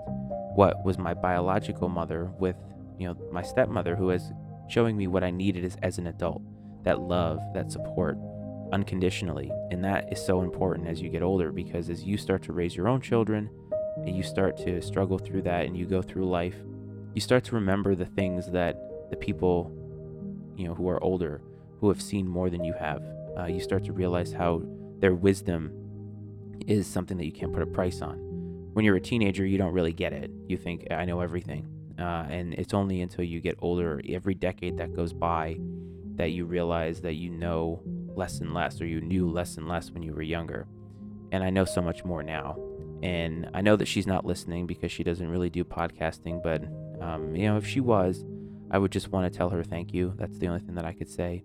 what 0.55 0.85
was 0.85 0.99
my 0.99 1.15
biological 1.15 1.89
mother 1.89 2.33
with, 2.39 2.57
you 2.99 3.07
know, 3.07 3.17
my 3.33 3.43
stepmother 3.43 3.97
who 3.97 4.11
is 4.11 4.31
showing 4.69 4.97
me 4.97 5.07
what 5.07 5.25
I 5.25 5.31
needed 5.31 5.77
as, 5.83 5.99
an 5.99 6.07
adult 6.07 6.43
that 6.85 7.01
love, 7.01 7.41
that 7.55 7.73
support 7.73 8.19
unconditionally. 8.73 9.51
And 9.71 9.83
that 9.85 10.13
is 10.13 10.25
so 10.25 10.43
important 10.43 10.89
as 10.89 11.01
you 11.01 11.09
get 11.09 11.23
older 11.23 11.51
because 11.53 11.91
as 11.91 12.05
you 12.05 12.17
start 12.17 12.43
to 12.45 12.53
raise 12.53 12.77
your 12.77 12.89
own 12.89 13.01
children 13.01 13.51
and 13.97 14.17
you 14.17 14.23
start 14.23 14.57
to 14.59 14.81
struggle 14.81 15.19
through 15.19 15.43
that 15.43 15.67
and 15.67 15.77
you 15.77 15.87
go 15.87 16.03
through 16.03 16.29
life, 16.29 16.57
you 17.15 17.21
start 17.21 17.45
to 17.45 17.55
remember 17.55 17.95
the 17.95 18.07
things 18.07 18.51
that 18.53 18.79
the 19.11 19.17
people, 19.17 19.73
you 20.57 20.67
know, 20.67 20.75
who 20.75 20.89
are 20.89 21.03
older, 21.03 21.41
who 21.81 21.89
have 21.89 22.03
seen 22.03 22.29
more 22.29 22.51
than 22.51 22.63
you 22.63 22.75
have, 22.75 23.03
uh, 23.39 23.47
you 23.47 23.61
start 23.61 23.85
to 23.85 23.93
realize 23.93 24.33
how 24.33 24.63
their 24.99 25.15
wisdom 25.15 25.73
is 26.67 26.87
something 26.87 27.17
that 27.17 27.25
you 27.25 27.33
can't 27.33 27.53
put 27.53 27.63
a 27.63 27.67
price 27.67 28.03
on. 28.03 28.19
When 28.75 28.85
you're 28.85 28.97
a 28.97 29.01
teenager, 29.01 29.47
you 29.47 29.59
don't 29.59 29.73
really 29.73 29.93
get 29.93 30.13
it. 30.13 30.31
You 30.47 30.57
think, 30.57 30.87
I 30.91 31.05
know 31.05 31.21
everything. 31.21 31.67
Uh, 31.99 32.27
and 32.31 32.55
it's 32.55 32.75
only 32.75 33.01
until 33.01 33.25
you 33.25 33.41
get 33.41 33.57
older, 33.61 34.01
every 34.09 34.35
decade 34.35 34.77
that 34.79 34.95
goes 34.95 35.13
by, 35.13 35.59
that 36.15 36.31
you 36.31 36.45
realize 36.45 37.01
that 37.01 37.15
you 37.15 37.31
know 37.31 37.83
less 38.15 38.41
and 38.41 38.55
less, 38.55 38.81
or 38.81 38.87
you 38.87 39.01
knew 39.01 39.29
less 39.29 39.57
and 39.57 39.69
less 39.69 39.91
when 39.91 40.03
you 40.03 40.13
were 40.13 40.23
younger. 40.23 40.67
And 41.33 41.43
I 41.43 41.51
know 41.51 41.65
so 41.65 41.81
much 41.81 42.05
more 42.05 42.23
now. 42.23 42.57
And 43.03 43.49
I 43.55 43.61
know 43.61 43.77
that 43.77 43.87
she's 43.87 44.07
not 44.07 44.25
listening 44.25 44.67
because 44.67 44.91
she 44.91 45.05
doesn't 45.05 45.29
really 45.29 45.51
do 45.51 45.65
podcasting, 45.65 46.43
but, 46.43 46.65
um, 47.01 47.35
you 47.37 47.47
know, 47.47 47.57
if 47.57 47.67
she 47.67 47.81
was, 47.81 48.25
I 48.71 48.79
would 48.79 48.93
just 48.93 49.09
want 49.09 49.31
to 49.31 49.37
tell 49.37 49.51
her 49.51 49.63
thank 49.63 49.95
you. 49.95 50.15
That's 50.17 50.39
the 50.39 50.49
only 50.49 50.61
thing 50.61 50.75
that 50.75 50.85
I 50.85 50.93
could 50.93 51.09
say. 51.09 51.45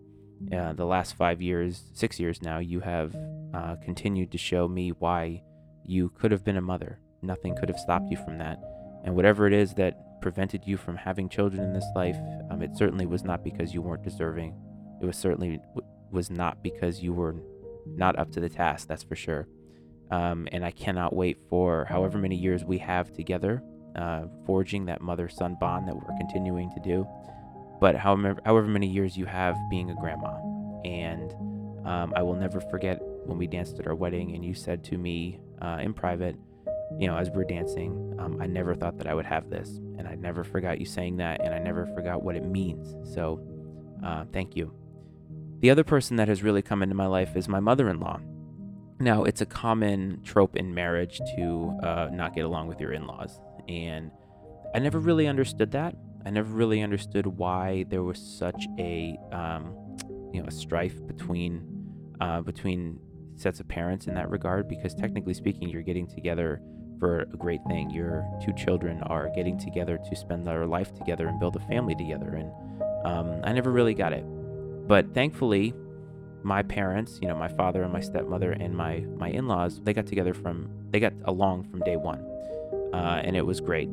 Uh, 0.52 0.74
the 0.74 0.86
last 0.86 1.16
five 1.16 1.42
years, 1.42 1.84
six 1.94 2.20
years 2.20 2.42
now, 2.42 2.60
you 2.60 2.80
have 2.80 3.16
uh, 3.54 3.76
continued 3.84 4.32
to 4.32 4.38
show 4.38 4.68
me 4.68 4.90
why 4.90 5.42
you 5.86 6.10
could 6.10 6.32
have 6.32 6.44
been 6.44 6.58
a 6.58 6.62
mother. 6.62 7.00
Nothing 7.22 7.56
could 7.56 7.70
have 7.70 7.80
stopped 7.80 8.10
you 8.10 8.18
from 8.18 8.40
that. 8.40 8.60
And 9.06 9.16
whatever 9.16 9.48
it 9.48 9.54
is 9.54 9.74
that 9.76 9.98
prevented 10.24 10.64
you 10.66 10.78
from 10.78 10.96
having 10.96 11.28
children 11.28 11.62
in 11.62 11.74
this 11.74 11.86
life, 11.96 12.18
um, 12.50 12.64
it 12.64 12.76
certainly 12.76 13.06
was 13.06 13.24
not 13.26 13.44
because 13.44 13.74
you 13.74 13.82
weren't 13.82 14.04
deserving. 14.04 14.56
It 15.02 15.06
was 15.06 15.18
certainly 15.18 15.60
w- 15.76 15.88
was 16.12 16.32
not 16.32 16.64
because 16.64 17.04
you 17.04 17.12
were 17.12 17.36
not 17.86 18.18
up 18.18 18.32
to 18.32 18.40
the 18.40 18.48
task. 18.48 18.88
That's 18.88 19.04
for 19.04 19.18
sure. 19.18 19.48
Um, 20.12 20.48
and 20.54 20.64
I 20.64 20.72
cannot 20.72 21.14
wait 21.14 21.38
for 21.50 21.86
however 21.86 22.18
many 22.18 22.38
years 22.38 22.64
we 22.64 22.78
have 22.78 23.12
together, 23.12 23.62
uh, 23.98 24.24
forging 24.46 24.86
that 24.86 25.02
mother-son 25.02 25.58
bond 25.60 25.90
that 25.90 25.96
we're 25.96 26.18
continuing 26.18 26.72
to 26.72 26.80
do. 26.80 27.06
But 27.82 27.98
however, 27.98 28.40
however 28.46 28.68
many 28.68 28.88
years 28.88 29.18
you 29.18 29.26
have 29.26 29.58
being 29.70 29.90
a 29.92 29.96
grandma, 29.96 30.38
and 30.86 31.34
um, 31.86 32.14
I 32.16 32.22
will 32.22 32.36
never 32.36 32.62
forget 32.62 33.00
when 33.26 33.38
we 33.38 33.46
danced 33.46 33.78
at 33.80 33.88
our 33.88 33.96
wedding, 33.96 34.34
and 34.36 34.46
you 34.46 34.54
said 34.54 34.86
to 34.86 34.98
me 34.98 35.42
uh, 35.62 35.80
in 35.82 35.94
private, 35.94 36.38
you 37.00 37.08
know, 37.08 37.18
as 37.18 37.30
we 37.30 37.42
are 37.42 37.46
dancing, 37.46 38.16
um, 38.20 38.40
I 38.42 38.48
never 38.48 38.76
thought 38.76 38.98
that 38.98 39.08
I 39.08 39.14
would 39.14 39.26
have 39.26 39.50
this. 39.50 39.80
And 39.98 40.08
I 40.08 40.16
never 40.16 40.44
forgot 40.44 40.80
you 40.80 40.86
saying 40.86 41.18
that, 41.18 41.42
and 41.44 41.54
I 41.54 41.60
never 41.60 41.86
forgot 41.88 42.24
what 42.24 42.36
it 42.36 42.46
means. 42.46 42.96
So, 43.14 43.40
uh, 44.04 44.26
thank 44.32 44.56
you. 44.56 44.74
The 45.62 45.70
other 45.70 45.84
person 45.84 46.18
that 46.18 46.28
has 46.28 46.44
really 46.44 46.62
come 46.62 46.84
into 46.84 46.96
my 46.96 47.08
life 47.08 47.36
is 47.36 47.48
my 47.48 47.60
mother 47.60 47.90
in 47.90 48.00
law. 48.00 48.20
Now, 49.00 49.24
it's 49.24 49.42
a 49.42 49.46
common 49.46 50.22
trope 50.24 50.56
in 50.56 50.74
marriage 50.74 51.20
to 51.36 51.78
uh, 51.84 52.10
not 52.12 52.36
get 52.36 52.46
along 52.46 52.68
with 52.68 52.80
your 52.80 52.92
in 52.92 53.08
laws. 53.08 53.40
And 53.68 54.12
I 54.76 54.80
never 54.80 55.00
really 55.00 55.28
understood 55.28 55.72
that. 55.72 55.96
I 56.26 56.30
never 56.30 56.54
really 56.54 56.82
understood 56.82 57.26
why 57.26 57.86
there 57.90 58.04
was 58.04 58.18
such 58.18 58.66
a, 58.78 59.18
um, 59.32 59.76
you 60.34 60.42
know, 60.42 60.48
a 60.48 60.52
strife 60.52 61.06
between, 61.08 61.66
uh, 62.22 62.42
between 62.42 63.00
sets 63.36 63.60
of 63.60 63.68
parents 63.68 64.08
in 64.08 64.14
that 64.16 64.30
regard. 64.30 64.68
Because 64.68 64.94
technically 64.94 65.34
speaking, 65.34 65.70
you're 65.70 65.82
getting 65.82 66.08
together 66.08 66.62
for 67.04 67.24
a 67.34 67.36
great 67.36 67.60
thing. 67.68 67.90
Your 67.90 68.26
two 68.42 68.54
children 68.54 69.04
are 69.08 69.30
getting 69.36 69.60
together 69.60 70.00
to 70.10 70.16
spend 70.16 70.48
their 70.48 70.66
life 70.66 70.94
together 70.96 71.28
and 71.28 71.38
build 71.38 71.58
a 71.58 71.60
family 71.60 71.96
together. 71.96 72.36
And 72.36 72.50
um, 73.06 73.42
I 73.44 73.52
never 73.52 73.74
really 73.74 73.94
got 73.94 74.14
it. 74.14 74.24
But 74.88 75.14
thankfully, 75.14 75.74
my 76.44 76.64
parents, 76.64 77.20
you 77.22 77.28
know, 77.28 77.36
my 77.36 77.50
father 77.50 77.84
and 77.84 77.92
my 77.92 78.00
stepmother 78.00 78.54
and 78.54 78.74
my 78.74 79.00
my 79.18 79.28
in-laws, 79.28 79.82
they 79.84 79.92
got 79.92 80.08
together 80.08 80.34
from 80.34 80.70
they 80.92 81.02
got 81.02 81.12
along 81.26 81.66
from 81.66 81.82
day 81.82 81.98
one, 81.98 82.20
uh, 82.94 83.22
and 83.22 83.36
it 83.36 83.46
was 83.46 83.60
great. 83.60 83.90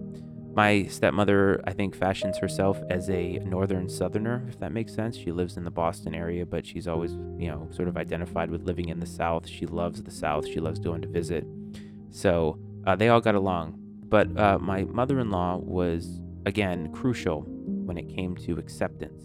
My 0.54 0.84
stepmother, 0.84 1.60
I 1.66 1.72
think, 1.72 1.96
fashions 1.96 2.38
herself 2.38 2.80
as 2.90 3.10
a 3.10 3.40
northern 3.40 3.88
southerner, 3.88 4.46
if 4.48 4.60
that 4.60 4.70
makes 4.70 4.94
sense. 4.94 5.16
She 5.16 5.32
lives 5.32 5.56
in 5.56 5.64
the 5.64 5.70
Boston 5.72 6.14
area, 6.14 6.46
but 6.46 6.64
she's 6.64 6.86
always, 6.86 7.12
you 7.38 7.48
know, 7.48 7.68
sort 7.72 7.88
of 7.88 7.96
identified 7.96 8.50
with 8.50 8.62
living 8.62 8.88
in 8.88 9.00
the 9.00 9.06
South. 9.06 9.48
She 9.48 9.66
loves 9.66 10.00
the 10.00 10.12
South. 10.12 10.46
She 10.46 10.60
loves 10.60 10.78
going 10.78 11.02
to 11.02 11.08
visit. 11.08 11.44
So 12.10 12.58
uh, 12.86 12.96
they 12.96 13.08
all 13.08 13.20
got 13.20 13.34
along. 13.34 13.76
But 14.08 14.36
uh, 14.38 14.58
my 14.58 14.82
mother 14.84 15.20
in 15.20 15.30
law 15.30 15.56
was, 15.56 16.20
again, 16.46 16.92
crucial 16.92 17.42
when 17.42 17.96
it 17.96 18.08
came 18.08 18.36
to 18.38 18.58
acceptance. 18.58 19.22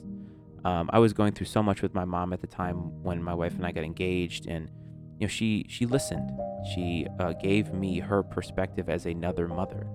Um, 0.63 0.89
I 0.93 0.99
was 0.99 1.13
going 1.13 1.33
through 1.33 1.45
so 1.47 1.61
much 1.61 1.81
with 1.81 1.93
my 1.93 2.05
mom 2.05 2.33
at 2.33 2.41
the 2.41 2.47
time 2.47 2.75
when 3.03 3.21
my 3.21 3.33
wife 3.33 3.53
and 3.53 3.65
I 3.65 3.71
got 3.71 3.83
engaged, 3.83 4.47
and 4.47 4.69
you 5.19 5.27
know, 5.27 5.27
she 5.27 5.65
she 5.69 5.85
listened. 5.85 6.31
She 6.73 7.05
uh, 7.19 7.33
gave 7.33 7.71
me 7.73 7.99
her 7.99 8.23
perspective 8.23 8.89
as 8.89 9.05
another 9.05 9.47
mother, 9.47 9.87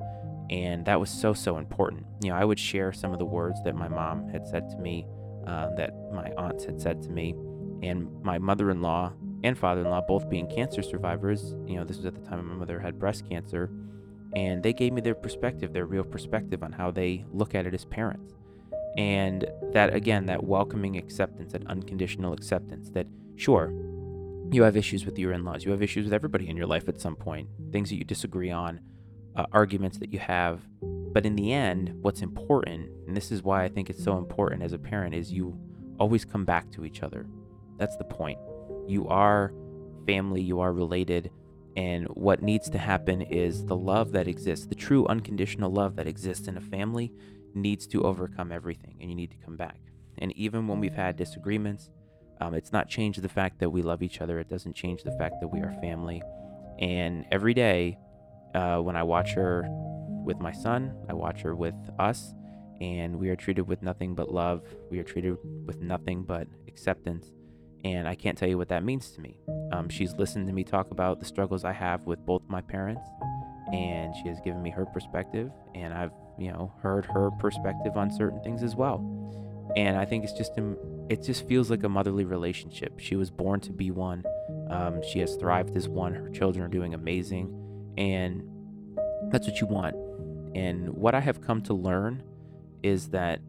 and 0.49 0.85
that 0.87 1.01
was 1.01 1.11
so 1.11 1.33
so 1.35 1.59
important. 1.59 2.07
You 2.23 2.31
know, 2.31 2.37
I 2.37 2.45
would 2.45 2.59
share 2.59 2.93
some 2.93 3.13
of 3.13 3.19
the 3.19 3.25
words 3.25 3.59
that 3.65 3.75
my 3.75 3.89
mom 3.89 4.29
had 4.29 4.47
said 4.47 4.71
to 4.71 4.79
me, 4.79 5.07
uh, 5.47 5.75
that 5.75 5.91
my 6.13 6.31
aunts 6.39 6.65
had 6.65 6.81
said 6.81 7.03
to 7.03 7.11
me, 7.11 7.35
and 7.83 8.09
my 8.23 8.39
mother-in-law 8.39 9.13
and 9.43 9.59
father-in-law 9.59 10.03
both 10.03 10.29
being 10.29 10.47
cancer 10.47 10.83
survivors 10.83 11.55
you 11.67 11.77
know 11.77 11.85
this 11.85 11.97
was 11.97 12.07
at 12.07 12.15
the 12.15 12.29
time 12.29 12.47
my 12.47 12.55
mother 12.55 12.79
had 12.79 12.99
breast 12.99 13.29
cancer 13.29 13.71
and 14.35 14.63
they 14.63 14.73
gave 14.73 14.93
me 14.93 15.01
their 15.01 15.15
perspective 15.15 15.73
their 15.73 15.87
real 15.87 16.05
perspective 16.05 16.63
on 16.63 16.73
how 16.73 16.91
they 16.91 17.25
look 17.33 17.55
at 17.55 17.67
it 17.67 17.75
as 17.75 17.85
parents. 17.85 18.35
And 18.97 19.47
that 19.73 19.95
again 19.95 20.27
that 20.27 20.43
welcoming 20.43 20.97
acceptance 20.97 21.53
that 21.53 21.67
unconditional 21.69 22.33
acceptance 22.33 22.91
that 22.91 23.07
sure 23.37 23.73
you 24.51 24.65
have 24.65 24.77
issues 24.77 25.07
with 25.07 25.17
your 25.17 25.33
in-laws 25.33 25.65
you 25.65 25.71
have 25.71 25.81
issues 25.81 26.05
with 26.05 26.13
everybody 26.13 26.49
in 26.49 26.57
your 26.57 26.67
life 26.67 26.89
at 26.89 27.01
some 27.01 27.15
point 27.15 27.49
things 27.71 27.89
that 27.91 27.97
you 27.97 28.05
disagree 28.05 28.51
on 28.51 28.81
uh, 29.37 29.47
arguments 29.53 29.99
that 29.99 30.13
you 30.13 30.19
have 30.19 30.63
but 30.83 31.25
in 31.25 31.37
the 31.37 31.53
end 31.53 31.95
what's 32.03 32.21
important 32.21 32.91
and 33.07 33.17
this 33.17 33.31
is 33.31 33.45
why 33.45 33.63
i 33.63 33.69
think 33.69 33.89
it's 33.89 34.03
so 34.03 34.19
important 34.19 34.61
as 34.61 34.73
a 34.73 34.79
parent 34.79 35.15
is 35.15 35.33
you 35.33 35.57
always 36.01 36.25
come 36.25 36.45
back 36.45 36.69
to 36.73 36.85
each 36.85 37.03
other. 37.03 37.27
That's 37.79 37.97
the 37.97 38.05
point 38.05 38.39
you 38.91 39.09
are 39.09 39.53
family, 40.07 40.43
you 40.43 40.61
are 40.61 40.73
related. 40.73 41.31
And 41.77 42.07
what 42.09 42.43
needs 42.43 42.69
to 42.71 42.79
happen 42.79 43.23
is 43.23 43.65
the 43.65 43.77
love 43.77 44.13
that 44.13 44.27
exists, 44.27 44.67
the 44.67 44.75
true 44.75 45.07
unconditional 45.07 45.71
love 45.71 45.97
that 45.97 46.09
exists 46.09 46.49
in 46.49 46.57
a 46.57 46.61
family, 46.61 47.13
needs 47.55 47.87
to 47.89 48.03
overcome 48.03 48.53
everything, 48.53 48.97
and 49.01 49.09
you 49.09 49.17
need 49.17 49.31
to 49.31 49.37
come 49.37 49.57
back. 49.57 49.79
And 50.19 50.37
even 50.37 50.67
when 50.67 50.81
we've 50.81 50.95
had 50.95 51.17
disagreements, 51.17 51.91
um, 52.41 52.55
it's 52.55 52.73
not 52.73 52.89
changed 52.89 53.23
the 53.23 53.29
fact 53.29 53.61
that 53.61 53.71
we 53.71 53.83
love 53.83 54.03
each 54.03 54.21
other. 54.21 54.39
It 54.41 54.49
doesn't 54.49 54.75
change 54.75 55.03
the 55.03 55.13
fact 55.13 55.37
that 55.41 55.49
we 55.49 55.61
are 55.61 55.73
family. 55.81 56.23
And 56.79 57.25
every 57.31 57.55
day, 57.55 57.99
uh, 58.55 58.79
when 58.79 58.97
I 58.97 59.03
watch 59.03 59.33
her 59.35 59.65
with 60.25 60.41
my 60.41 60.53
son, 60.53 60.95
I 61.09 61.13
watch 61.13 61.43
her 61.43 61.55
with 61.55 61.75
us, 61.99 62.35
and 62.81 63.17
we 63.17 63.29
are 63.29 63.37
treated 63.37 63.69
with 63.69 63.83
nothing 63.83 64.15
but 64.15 64.33
love. 64.33 64.63
We 64.91 64.99
are 64.99 65.05
treated 65.05 65.37
with 65.67 65.81
nothing 65.81 66.25
but 66.25 66.49
acceptance 66.67 67.33
and 67.85 68.07
I 68.07 68.15
can't 68.15 68.37
tell 68.37 68.49
you 68.49 68.59
what 68.59 68.69
that 68.69 68.85
means 68.85 69.11
to 69.13 69.21
me. 69.21 69.37
Um, 69.73 69.89
she's 69.89 70.15
listened 70.15 70.47
to 70.49 70.53
me 70.53 70.65
talk 70.65 70.91
about 70.91 71.21
the 71.21 71.27
struggles 71.27 71.65
I 71.65 71.73
have 71.73 72.07
with 72.07 72.25
both 72.27 72.43
my 72.49 72.61
parents, 72.61 73.09
and 73.73 74.15
she 74.17 74.29
has 74.29 74.41
given 74.41 74.63
me 74.63 74.71
her 74.71 74.85
perspective, 74.87 75.51
and 75.75 75.95
I've 75.95 76.13
you 76.39 76.53
know 76.53 76.73
heard 76.83 77.05
her 77.07 77.31
perspective 77.39 77.97
on 77.97 78.11
certain 78.11 78.41
things 78.43 78.63
as 78.63 78.77
well. 78.77 78.99
And 79.77 79.97
I 79.97 80.05
think 80.05 80.25
it's 80.25 80.33
just 80.33 80.53
it 81.09 81.23
just 81.23 81.47
feels 81.47 81.71
like 81.71 81.85
a 81.85 81.89
motherly 81.89 82.25
relationship. 82.25 82.99
She 82.99 83.17
was 83.17 83.31
born 83.31 83.61
to 83.61 83.73
be 83.73 83.91
one. 83.91 84.25
Um, 84.69 85.03
she 85.03 85.21
has 85.21 85.37
thrived 85.37 85.77
as 85.77 85.89
one. 85.89 86.15
Her 86.15 86.29
children 86.29 86.65
are 86.65 86.69
doing 86.69 86.95
amazing, 86.95 87.55
and 87.97 88.43
that's 89.31 89.47
what 89.47 89.61
you 89.61 89.67
want. 89.67 89.97
And 90.55 90.89
what 90.91 91.15
I 91.15 91.21
have 91.21 91.41
come 91.41 91.63
to 91.63 91.75
learn 91.75 92.23
is 92.83 93.09
that 93.11 93.41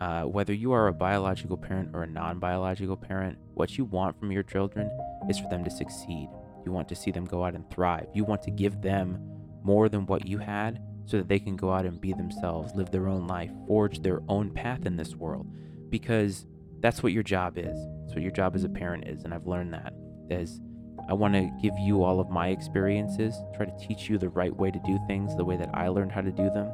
uh, 0.00 0.22
whether 0.22 0.52
you 0.52 0.72
are 0.72 0.88
a 0.88 0.92
biological 0.92 1.56
parent 1.56 1.90
or 1.92 2.02
a 2.02 2.06
non 2.06 2.38
biological 2.38 2.96
parent, 2.96 3.38
what 3.54 3.76
you 3.76 3.84
want 3.84 4.18
from 4.18 4.32
your 4.32 4.42
children 4.42 4.90
is 5.28 5.38
for 5.38 5.48
them 5.48 5.64
to 5.64 5.70
succeed. 5.70 6.28
You 6.64 6.72
want 6.72 6.88
to 6.88 6.96
see 6.96 7.10
them 7.10 7.24
go 7.24 7.44
out 7.44 7.54
and 7.54 7.68
thrive. 7.70 8.06
You 8.14 8.24
want 8.24 8.42
to 8.42 8.50
give 8.50 8.80
them 8.82 9.18
more 9.62 9.88
than 9.88 10.06
what 10.06 10.26
you 10.26 10.38
had 10.38 10.80
so 11.06 11.16
that 11.16 11.28
they 11.28 11.38
can 11.38 11.56
go 11.56 11.72
out 11.72 11.84
and 11.86 12.00
be 12.00 12.12
themselves, 12.12 12.74
live 12.74 12.90
their 12.90 13.08
own 13.08 13.26
life, 13.26 13.50
forge 13.66 14.00
their 14.00 14.22
own 14.28 14.50
path 14.50 14.86
in 14.86 14.96
this 14.96 15.14
world. 15.16 15.46
because 15.90 16.46
that's 16.80 17.02
what 17.02 17.12
your 17.12 17.22
job 17.22 17.58
is. 17.58 17.76
That's 18.02 18.14
what 18.14 18.22
your 18.22 18.30
job 18.30 18.54
as 18.56 18.64
a 18.64 18.68
parent 18.68 19.06
is. 19.06 19.24
And 19.24 19.34
I've 19.34 19.46
learned 19.46 19.74
that 19.74 19.92
is 20.30 20.60
I 21.08 21.14
want 21.14 21.34
to 21.34 21.50
give 21.60 21.74
you 21.78 22.02
all 22.02 22.20
of 22.20 22.30
my 22.30 22.48
experiences, 22.48 23.34
try 23.54 23.66
to 23.66 23.78
teach 23.78 24.08
you 24.08 24.16
the 24.16 24.28
right 24.28 24.54
way 24.54 24.70
to 24.70 24.78
do 24.86 24.98
things, 25.06 25.36
the 25.36 25.44
way 25.44 25.56
that 25.56 25.70
I 25.74 25.88
learned 25.88 26.12
how 26.12 26.20
to 26.20 26.30
do 26.30 26.48
them, 26.50 26.70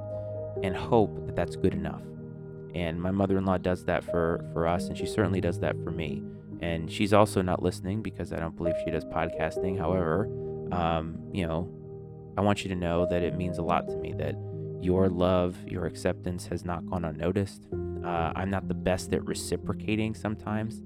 and 0.62 0.76
hope 0.76 1.26
that 1.26 1.34
that's 1.34 1.56
good 1.56 1.74
enough. 1.74 2.02
And 2.76 3.00
my 3.00 3.10
mother-in-law 3.10 3.58
does 3.58 3.86
that 3.86 4.04
for 4.04 4.44
for 4.52 4.68
us, 4.68 4.88
and 4.88 4.98
she 4.98 5.06
certainly 5.06 5.40
does 5.40 5.58
that 5.60 5.74
for 5.82 5.90
me. 5.90 6.22
And 6.60 6.92
she's 6.92 7.14
also 7.14 7.40
not 7.40 7.62
listening 7.62 8.02
because 8.02 8.34
I 8.34 8.38
don't 8.38 8.54
believe 8.54 8.74
she 8.84 8.90
does 8.90 9.04
podcasting. 9.06 9.78
However, 9.78 10.28
um, 10.72 11.18
you 11.32 11.46
know, 11.46 11.70
I 12.36 12.42
want 12.42 12.64
you 12.64 12.68
to 12.68 12.76
know 12.76 13.06
that 13.08 13.22
it 13.22 13.34
means 13.34 13.56
a 13.56 13.62
lot 13.62 13.88
to 13.88 13.96
me 13.96 14.12
that 14.18 14.36
your 14.82 15.08
love, 15.08 15.56
your 15.66 15.86
acceptance 15.86 16.46
has 16.48 16.66
not 16.66 16.84
gone 16.86 17.06
unnoticed. 17.06 17.66
Uh, 18.04 18.32
I'm 18.36 18.50
not 18.50 18.68
the 18.68 18.74
best 18.74 19.12
at 19.14 19.24
reciprocating 19.24 20.14
sometimes. 20.14 20.82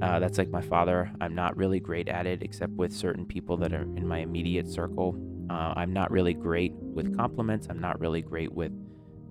Uh, 0.00 0.20
that's 0.20 0.38
like 0.38 0.50
my 0.50 0.62
father. 0.62 1.10
I'm 1.20 1.34
not 1.34 1.56
really 1.56 1.80
great 1.80 2.08
at 2.08 2.26
it, 2.26 2.42
except 2.42 2.72
with 2.74 2.92
certain 2.92 3.26
people 3.26 3.56
that 3.56 3.72
are 3.72 3.82
in 3.82 4.06
my 4.06 4.18
immediate 4.18 4.68
circle. 4.68 5.16
Uh, 5.50 5.74
I'm 5.76 5.92
not 5.92 6.12
really 6.12 6.34
great 6.34 6.74
with 6.74 7.16
compliments. 7.16 7.66
I'm 7.68 7.80
not 7.80 7.98
really 7.98 8.22
great 8.22 8.52
with 8.52 8.72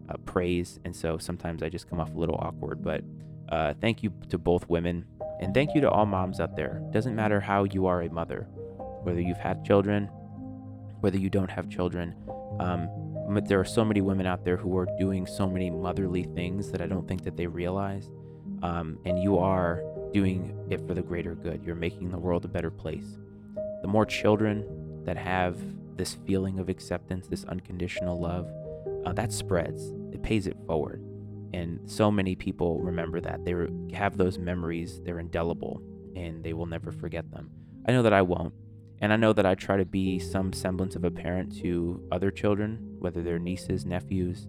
uh, 0.09 0.17
praise. 0.25 0.79
And 0.85 0.95
so 0.95 1.17
sometimes 1.17 1.63
I 1.63 1.69
just 1.69 1.89
come 1.89 1.99
off 1.99 2.13
a 2.13 2.17
little 2.17 2.37
awkward. 2.39 2.83
But 2.83 3.03
uh, 3.49 3.73
thank 3.81 4.03
you 4.03 4.13
to 4.29 4.37
both 4.37 4.67
women. 4.69 5.05
And 5.39 5.53
thank 5.53 5.75
you 5.75 5.81
to 5.81 5.89
all 5.89 6.05
moms 6.05 6.39
out 6.39 6.55
there. 6.55 6.81
Doesn't 6.91 7.15
matter 7.15 7.39
how 7.39 7.65
you 7.65 7.85
are 7.87 8.01
a 8.01 8.09
mother, 8.09 8.47
whether 9.03 9.19
you've 9.19 9.37
had 9.37 9.65
children, 9.65 10.09
whether 11.01 11.17
you 11.17 11.29
don't 11.29 11.51
have 11.51 11.69
children. 11.69 12.15
Um, 12.59 12.87
there 13.45 13.59
are 13.59 13.65
so 13.65 13.83
many 13.83 14.01
women 14.01 14.25
out 14.25 14.45
there 14.45 14.57
who 14.57 14.77
are 14.77 14.87
doing 14.99 15.25
so 15.25 15.47
many 15.47 15.69
motherly 15.69 16.23
things 16.23 16.71
that 16.71 16.81
I 16.81 16.85
don't 16.85 17.07
think 17.07 17.23
that 17.23 17.35
they 17.35 17.47
realize. 17.47 18.09
Um, 18.61 18.99
and 19.05 19.21
you 19.21 19.37
are 19.37 19.83
doing 20.13 20.55
it 20.69 20.85
for 20.87 20.93
the 20.93 21.01
greater 21.01 21.35
good. 21.35 21.63
You're 21.65 21.75
making 21.75 22.11
the 22.11 22.17
world 22.17 22.45
a 22.45 22.47
better 22.47 22.71
place. 22.71 23.17
The 23.81 23.87
more 23.87 24.05
children 24.05 25.03
that 25.03 25.17
have 25.17 25.57
this 25.97 26.15
feeling 26.25 26.59
of 26.59 26.69
acceptance, 26.69 27.27
this 27.27 27.43
unconditional 27.45 28.19
love, 28.19 28.49
uh, 29.05 29.13
that 29.13 29.31
spreads. 29.31 29.93
It 30.11 30.23
pays 30.23 30.47
it 30.47 30.57
forward. 30.65 31.03
And 31.53 31.79
so 31.89 32.09
many 32.09 32.35
people 32.35 32.79
remember 32.79 33.21
that. 33.21 33.45
They 33.45 33.53
have 33.95 34.17
those 34.17 34.39
memories, 34.39 35.01
they're 35.03 35.19
indelible, 35.19 35.81
and 36.15 36.43
they 36.43 36.53
will 36.53 36.65
never 36.65 36.91
forget 36.91 37.29
them. 37.31 37.49
I 37.87 37.91
know 37.91 38.01
that 38.03 38.13
I 38.13 38.21
won't. 38.21 38.53
And 39.01 39.11
I 39.11 39.17
know 39.17 39.33
that 39.33 39.45
I 39.45 39.53
try 39.55 39.77
to 39.77 39.85
be 39.85 40.17
some 40.17 40.53
semblance 40.53 40.95
of 40.95 41.03
a 41.03 41.11
parent 41.11 41.55
to 41.59 42.01
other 42.11 42.31
children, 42.31 42.79
whether 42.99 43.21
they're 43.21 43.39
nieces, 43.39 43.85
nephews, 43.85 44.47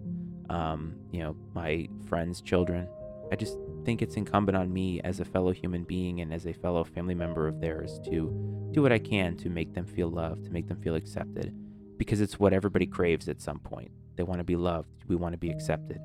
um, 0.49 0.95
you 1.11 1.19
know, 1.19 1.35
my 1.53 1.89
friends' 2.07 2.41
children. 2.41 2.87
I 3.31 3.35
just 3.35 3.57
think 3.83 4.01
it's 4.01 4.15
incumbent 4.15 4.55
on 4.55 4.71
me 4.71 5.01
as 5.01 5.19
a 5.19 5.25
fellow 5.25 5.51
human 5.51 5.83
being 5.83 6.21
and 6.21 6.33
as 6.33 6.45
a 6.45 6.53
fellow 6.53 6.83
family 6.83 7.15
member 7.15 7.47
of 7.47 7.59
theirs 7.59 7.99
to 8.05 8.69
do 8.71 8.81
what 8.81 8.91
I 8.91 8.99
can 8.99 9.35
to 9.37 9.49
make 9.49 9.73
them 9.73 9.85
feel 9.85 10.09
loved, 10.09 10.45
to 10.45 10.51
make 10.51 10.67
them 10.67 10.79
feel 10.81 10.95
accepted, 10.95 11.53
because 11.97 12.21
it's 12.21 12.39
what 12.39 12.53
everybody 12.53 12.85
craves 12.85 13.27
at 13.27 13.41
some 13.41 13.59
point. 13.59 13.91
They 14.15 14.23
want 14.23 14.39
to 14.39 14.43
be 14.43 14.55
loved, 14.55 14.89
we 15.07 15.15
want 15.15 15.33
to 15.33 15.37
be 15.37 15.49
accepted. 15.49 15.99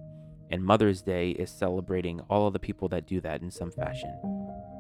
And 0.51 0.65
Mother's 0.65 1.01
Day 1.03 1.31
is 1.31 1.51
celebrating 1.51 2.21
all 2.29 2.47
of 2.47 2.53
the 2.53 2.59
people 2.59 2.89
that 2.89 3.07
do 3.07 3.21
that 3.21 3.41
in 3.41 3.51
some 3.51 3.71
fashion. 3.71 4.13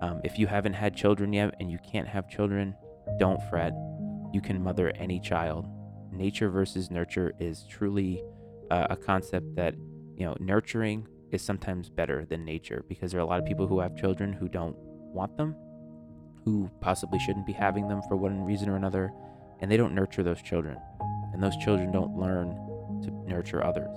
Um, 0.02 0.20
if 0.24 0.38
you 0.38 0.46
haven't 0.46 0.72
had 0.72 0.96
children 0.96 1.32
yet 1.32 1.54
and 1.60 1.70
you 1.70 1.78
can't 1.90 2.08
have 2.08 2.28
children, 2.28 2.74
don't 3.18 3.40
fret. 3.50 3.72
You 4.32 4.40
can 4.40 4.62
mother 4.62 4.90
any 4.96 5.20
child. 5.20 5.66
Nature 6.12 6.50
versus 6.50 6.90
nurture 6.90 7.32
is 7.38 7.64
truly 7.68 8.22
uh, 8.70 8.88
a 8.90 8.96
concept 8.96 9.54
that, 9.56 9.74
you 10.16 10.24
know, 10.24 10.36
nurturing 10.40 11.06
is 11.30 11.42
sometimes 11.42 11.88
better 11.88 12.24
than 12.24 12.44
nature 12.44 12.84
because 12.88 13.12
there 13.12 13.20
are 13.20 13.24
a 13.24 13.26
lot 13.26 13.38
of 13.38 13.46
people 13.46 13.66
who 13.66 13.78
have 13.78 13.96
children 13.96 14.32
who 14.32 14.48
don't 14.48 14.76
want 14.76 15.36
them, 15.36 15.54
who 16.44 16.68
possibly 16.80 17.18
shouldn't 17.20 17.46
be 17.46 17.52
having 17.52 17.86
them 17.86 18.00
for 18.08 18.16
one 18.16 18.44
reason 18.44 18.68
or 18.68 18.76
another, 18.76 19.12
and 19.60 19.70
they 19.70 19.76
don't 19.76 19.94
nurture 19.94 20.22
those 20.22 20.42
children. 20.42 20.76
And 21.32 21.42
those 21.42 21.56
children 21.58 21.92
don't 21.92 22.16
learn 22.16 22.56
nurture 23.26 23.64
others. 23.64 23.94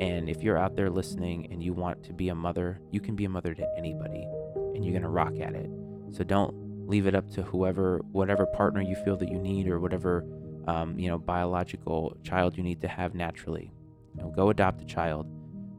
And 0.00 0.28
if 0.28 0.42
you're 0.42 0.58
out 0.58 0.76
there 0.76 0.90
listening 0.90 1.48
and 1.50 1.62
you 1.62 1.72
want 1.72 2.02
to 2.04 2.12
be 2.12 2.28
a 2.28 2.34
mother, 2.34 2.80
you 2.90 3.00
can 3.00 3.16
be 3.16 3.24
a 3.24 3.30
mother 3.30 3.54
to 3.54 3.66
anybody 3.76 4.26
and 4.74 4.84
you're 4.84 4.92
going 4.92 5.02
to 5.02 5.08
rock 5.08 5.38
at 5.40 5.54
it. 5.54 5.70
So 6.12 6.22
don't 6.22 6.54
leave 6.86 7.06
it 7.06 7.14
up 7.14 7.30
to 7.32 7.42
whoever, 7.42 7.98
whatever 8.12 8.46
partner 8.46 8.82
you 8.82 8.94
feel 8.96 9.16
that 9.16 9.30
you 9.30 9.38
need, 9.38 9.68
or 9.68 9.80
whatever 9.80 10.24
um, 10.66 10.98
you 10.98 11.08
know 11.08 11.18
biological 11.18 12.16
child 12.22 12.56
you 12.56 12.62
need 12.62 12.80
to 12.82 12.88
have 12.88 13.14
naturally. 13.14 13.72
You 14.14 14.22
know, 14.22 14.30
go 14.30 14.50
adopt 14.50 14.82
a 14.82 14.84
child, 14.84 15.26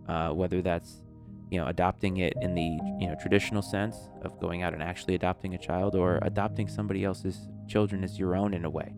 uh, 0.08 0.30
whether 0.30 0.62
that's 0.62 1.04
you 1.52 1.60
know 1.60 1.68
adopting 1.68 2.18
it 2.18 2.34
in 2.42 2.56
the 2.56 2.80
you 3.00 3.08
know 3.08 3.16
traditional 3.22 3.62
sense 3.62 3.98
of 4.24 4.40
going 4.40 4.64
out 4.64 4.74
and 4.74 4.84
actually 4.84 5.16
adopting 5.16 5.54
a 5.54 5.58
child, 5.58 5.96
or 5.96 6.20
adopting 6.22 6.68
somebody 6.68 7.04
else's 7.04 7.48
children 7.68 8.04
as 8.04 8.18
your 8.18 8.36
own 8.36 8.54
in 8.54 8.66
a 8.66 8.70
way, 8.70 8.94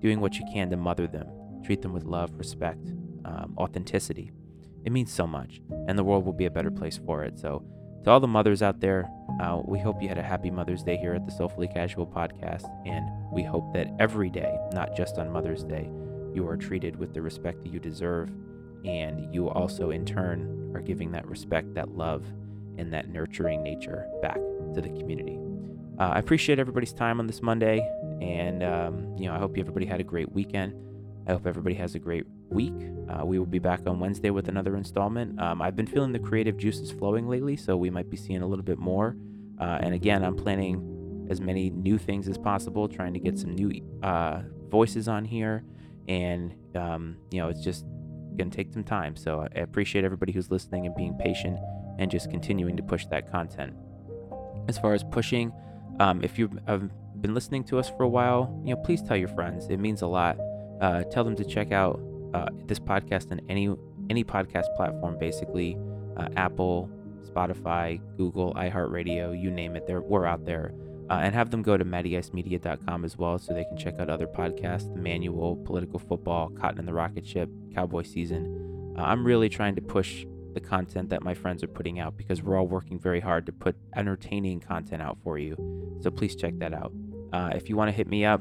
doing 0.00 0.20
what 0.20 0.38
you 0.38 0.44
can 0.52 0.70
to 0.70 0.76
mother 0.76 1.06
them, 1.06 1.28
treat 1.64 1.82
them 1.82 1.92
with 1.92 2.04
love, 2.04 2.32
respect, 2.36 2.92
um, 3.24 3.54
authenticity. 3.58 4.30
It 4.84 4.92
means 4.92 5.12
so 5.12 5.26
much, 5.26 5.60
and 5.88 5.98
the 5.98 6.04
world 6.04 6.24
will 6.24 6.32
be 6.32 6.46
a 6.46 6.50
better 6.50 6.70
place 6.70 6.98
for 6.98 7.24
it. 7.24 7.38
So 7.38 7.64
to 8.04 8.10
all 8.10 8.20
the 8.20 8.28
mothers 8.28 8.62
out 8.62 8.80
there, 8.80 9.10
uh, 9.40 9.62
we 9.64 9.78
hope 9.78 10.02
you 10.02 10.08
had 10.08 10.18
a 10.18 10.22
happy 10.22 10.50
Mother's 10.50 10.82
Day 10.82 10.98
here 10.98 11.14
at 11.14 11.24
the 11.24 11.32
Soulfully 11.32 11.68
Casual 11.68 12.06
podcast, 12.06 12.70
and 12.86 13.06
we 13.32 13.42
hope 13.42 13.72
that 13.72 13.88
every 13.98 14.28
day, 14.28 14.58
not 14.72 14.94
just 14.94 15.16
on 15.18 15.30
Mother's 15.30 15.64
Day, 15.64 15.90
you 16.34 16.46
are 16.46 16.56
treated 16.56 16.96
with 16.96 17.14
the 17.14 17.22
respect 17.22 17.62
that 17.62 17.72
you 17.72 17.80
deserve, 17.80 18.30
and 18.84 19.34
you 19.34 19.48
also, 19.48 19.90
in 19.90 20.04
turn, 20.04 20.70
are 20.74 20.82
giving 20.82 21.12
that 21.12 21.26
respect, 21.26 21.72
that 21.74 21.96
love, 21.96 22.26
and 22.76 22.92
that 22.92 23.08
nurturing 23.08 23.62
nature 23.62 24.06
back 24.20 24.38
to 24.74 24.82
the 24.82 24.88
community. 24.90 25.38
Uh, 25.98 26.10
I 26.14 26.18
appreciate 26.18 26.58
everybody's 26.58 26.92
time 26.92 27.20
on 27.20 27.26
this 27.26 27.40
Monday, 27.40 27.88
and 28.20 28.62
um, 28.62 29.16
you 29.16 29.28
know 29.28 29.34
I 29.34 29.38
hope 29.38 29.56
everybody 29.56 29.86
had 29.86 30.00
a 30.00 30.04
great 30.04 30.30
weekend. 30.32 30.74
I 31.26 31.32
hope 31.32 31.46
everybody 31.46 31.76
has 31.76 31.94
a 31.94 31.98
great 31.98 32.26
week. 32.50 32.74
Uh, 33.08 33.24
we 33.24 33.38
will 33.38 33.46
be 33.46 33.58
back 33.58 33.80
on 33.86 34.00
Wednesday 34.00 34.30
with 34.30 34.48
another 34.48 34.76
installment. 34.76 35.40
Um, 35.40 35.60
I've 35.60 35.76
been 35.76 35.86
feeling 35.86 36.12
the 36.12 36.18
creative 36.18 36.56
juices 36.56 36.90
flowing 36.90 37.28
lately, 37.28 37.56
so 37.56 37.76
we 37.76 37.90
might 37.90 38.10
be 38.10 38.16
seeing 38.16 38.42
a 38.42 38.46
little 38.46 38.64
bit 38.64 38.78
more. 38.78 39.16
Uh, 39.60 39.78
and 39.80 39.94
again, 39.94 40.24
I'm 40.24 40.36
planning 40.36 41.26
as 41.30 41.40
many 41.40 41.70
new 41.70 41.98
things 41.98 42.28
as 42.28 42.38
possible, 42.38 42.88
trying 42.88 43.14
to 43.14 43.20
get 43.20 43.38
some 43.38 43.54
new 43.54 43.72
uh, 44.02 44.42
voices 44.68 45.08
on 45.08 45.24
here. 45.24 45.64
And, 46.08 46.54
um, 46.74 47.16
you 47.30 47.40
know, 47.40 47.48
it's 47.48 47.62
just 47.62 47.84
going 48.36 48.50
to 48.50 48.56
take 48.56 48.72
some 48.72 48.84
time. 48.84 49.16
So 49.16 49.46
I 49.54 49.60
appreciate 49.60 50.04
everybody 50.04 50.32
who's 50.32 50.50
listening 50.50 50.86
and 50.86 50.94
being 50.94 51.16
patient 51.18 51.58
and 51.98 52.10
just 52.10 52.30
continuing 52.30 52.76
to 52.76 52.82
push 52.82 53.06
that 53.06 53.30
content. 53.30 53.74
As 54.68 54.78
far 54.78 54.92
as 54.94 55.04
pushing, 55.04 55.52
um, 56.00 56.22
if 56.22 56.38
you've 56.38 56.52
been 57.20 57.34
listening 57.34 57.64
to 57.64 57.78
us 57.78 57.88
for 57.88 58.02
a 58.02 58.08
while, 58.08 58.60
you 58.64 58.74
know, 58.74 58.80
please 58.82 59.02
tell 59.02 59.16
your 59.16 59.28
friends. 59.28 59.68
It 59.68 59.78
means 59.78 60.02
a 60.02 60.06
lot 60.06 60.36
uh, 60.80 61.04
tell 61.04 61.24
them 61.24 61.36
to 61.36 61.44
check 61.44 61.72
out 61.72 62.00
uh, 62.34 62.48
this 62.66 62.78
podcast 62.78 63.30
on 63.30 63.40
any 63.48 63.74
any 64.10 64.24
podcast 64.24 64.64
platform, 64.76 65.16
basically 65.18 65.78
uh, 66.16 66.28
Apple, 66.36 66.90
Spotify, 67.24 68.00
Google, 68.16 68.52
iHeartRadio, 68.54 69.40
you 69.40 69.50
name 69.50 69.76
it. 69.76 69.86
There, 69.86 70.00
we're 70.00 70.26
out 70.26 70.44
there. 70.44 70.72
Uh, 71.10 71.20
and 71.22 71.34
have 71.34 71.50
them 71.50 71.62
go 71.62 71.76
to 71.76 71.84
mattyicemedia.com 71.84 73.04
as 73.04 73.18
well 73.18 73.38
so 73.38 73.52
they 73.52 73.64
can 73.64 73.76
check 73.76 73.98
out 74.00 74.08
other 74.08 74.26
podcasts 74.26 74.90
the 74.94 74.98
manual 74.98 75.54
political 75.56 75.98
football 75.98 76.48
cotton 76.58 76.78
and 76.78 76.88
the 76.88 76.94
rocket 76.94 77.26
ship 77.26 77.50
cowboy 77.74 78.02
season 78.02 78.94
uh, 78.98 79.02
i'm 79.02 79.22
really 79.22 79.50
trying 79.50 79.74
to 79.74 79.82
push 79.82 80.24
the 80.54 80.60
content 80.60 81.10
that 81.10 81.22
my 81.22 81.34
friends 81.34 81.62
are 81.62 81.68
putting 81.68 82.00
out 82.00 82.16
because 82.16 82.42
we're 82.42 82.56
all 82.56 82.66
working 82.66 82.98
very 82.98 83.20
hard 83.20 83.44
to 83.44 83.52
put 83.52 83.76
entertaining 83.96 84.58
content 84.58 85.02
out 85.02 85.18
for 85.22 85.36
you 85.36 85.54
so 86.00 86.10
please 86.10 86.34
check 86.34 86.58
that 86.58 86.72
out 86.72 86.90
uh, 87.34 87.50
if 87.54 87.68
you 87.68 87.76
want 87.76 87.88
to 87.88 87.92
hit 87.92 88.06
me 88.06 88.24
up 88.24 88.40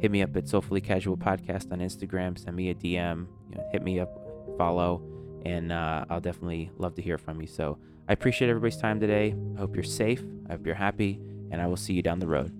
hit 0.00 0.10
me 0.10 0.22
up 0.22 0.36
at 0.36 0.48
Soulfully 0.48 0.80
Casual 0.80 1.16
Podcast 1.16 1.72
on 1.72 1.78
Instagram. 1.78 2.38
Send 2.38 2.56
me 2.56 2.70
a 2.70 2.74
DM. 2.74 3.26
You 3.50 3.56
know, 3.56 3.68
hit 3.72 3.82
me 3.82 4.00
up, 4.00 4.10
follow, 4.58 5.02
and 5.44 5.72
uh, 5.72 6.04
I'll 6.10 6.20
definitely 6.20 6.70
love 6.78 6.94
to 6.96 7.02
hear 7.02 7.18
from 7.18 7.40
you. 7.40 7.46
So 7.46 7.78
I 8.08 8.12
appreciate 8.12 8.48
everybody's 8.48 8.76
time 8.76 9.00
today. 9.00 9.34
I 9.56 9.60
hope 9.60 9.74
you're 9.74 9.84
safe. 9.84 10.22
I 10.48 10.52
hope 10.52 10.66
you're 10.66 10.74
happy, 10.74 11.20
and 11.50 11.60
I 11.60 11.66
will 11.66 11.76
see 11.76 11.94
you 11.94 12.02
down 12.02 12.18
the 12.18 12.26
road. 12.26 12.52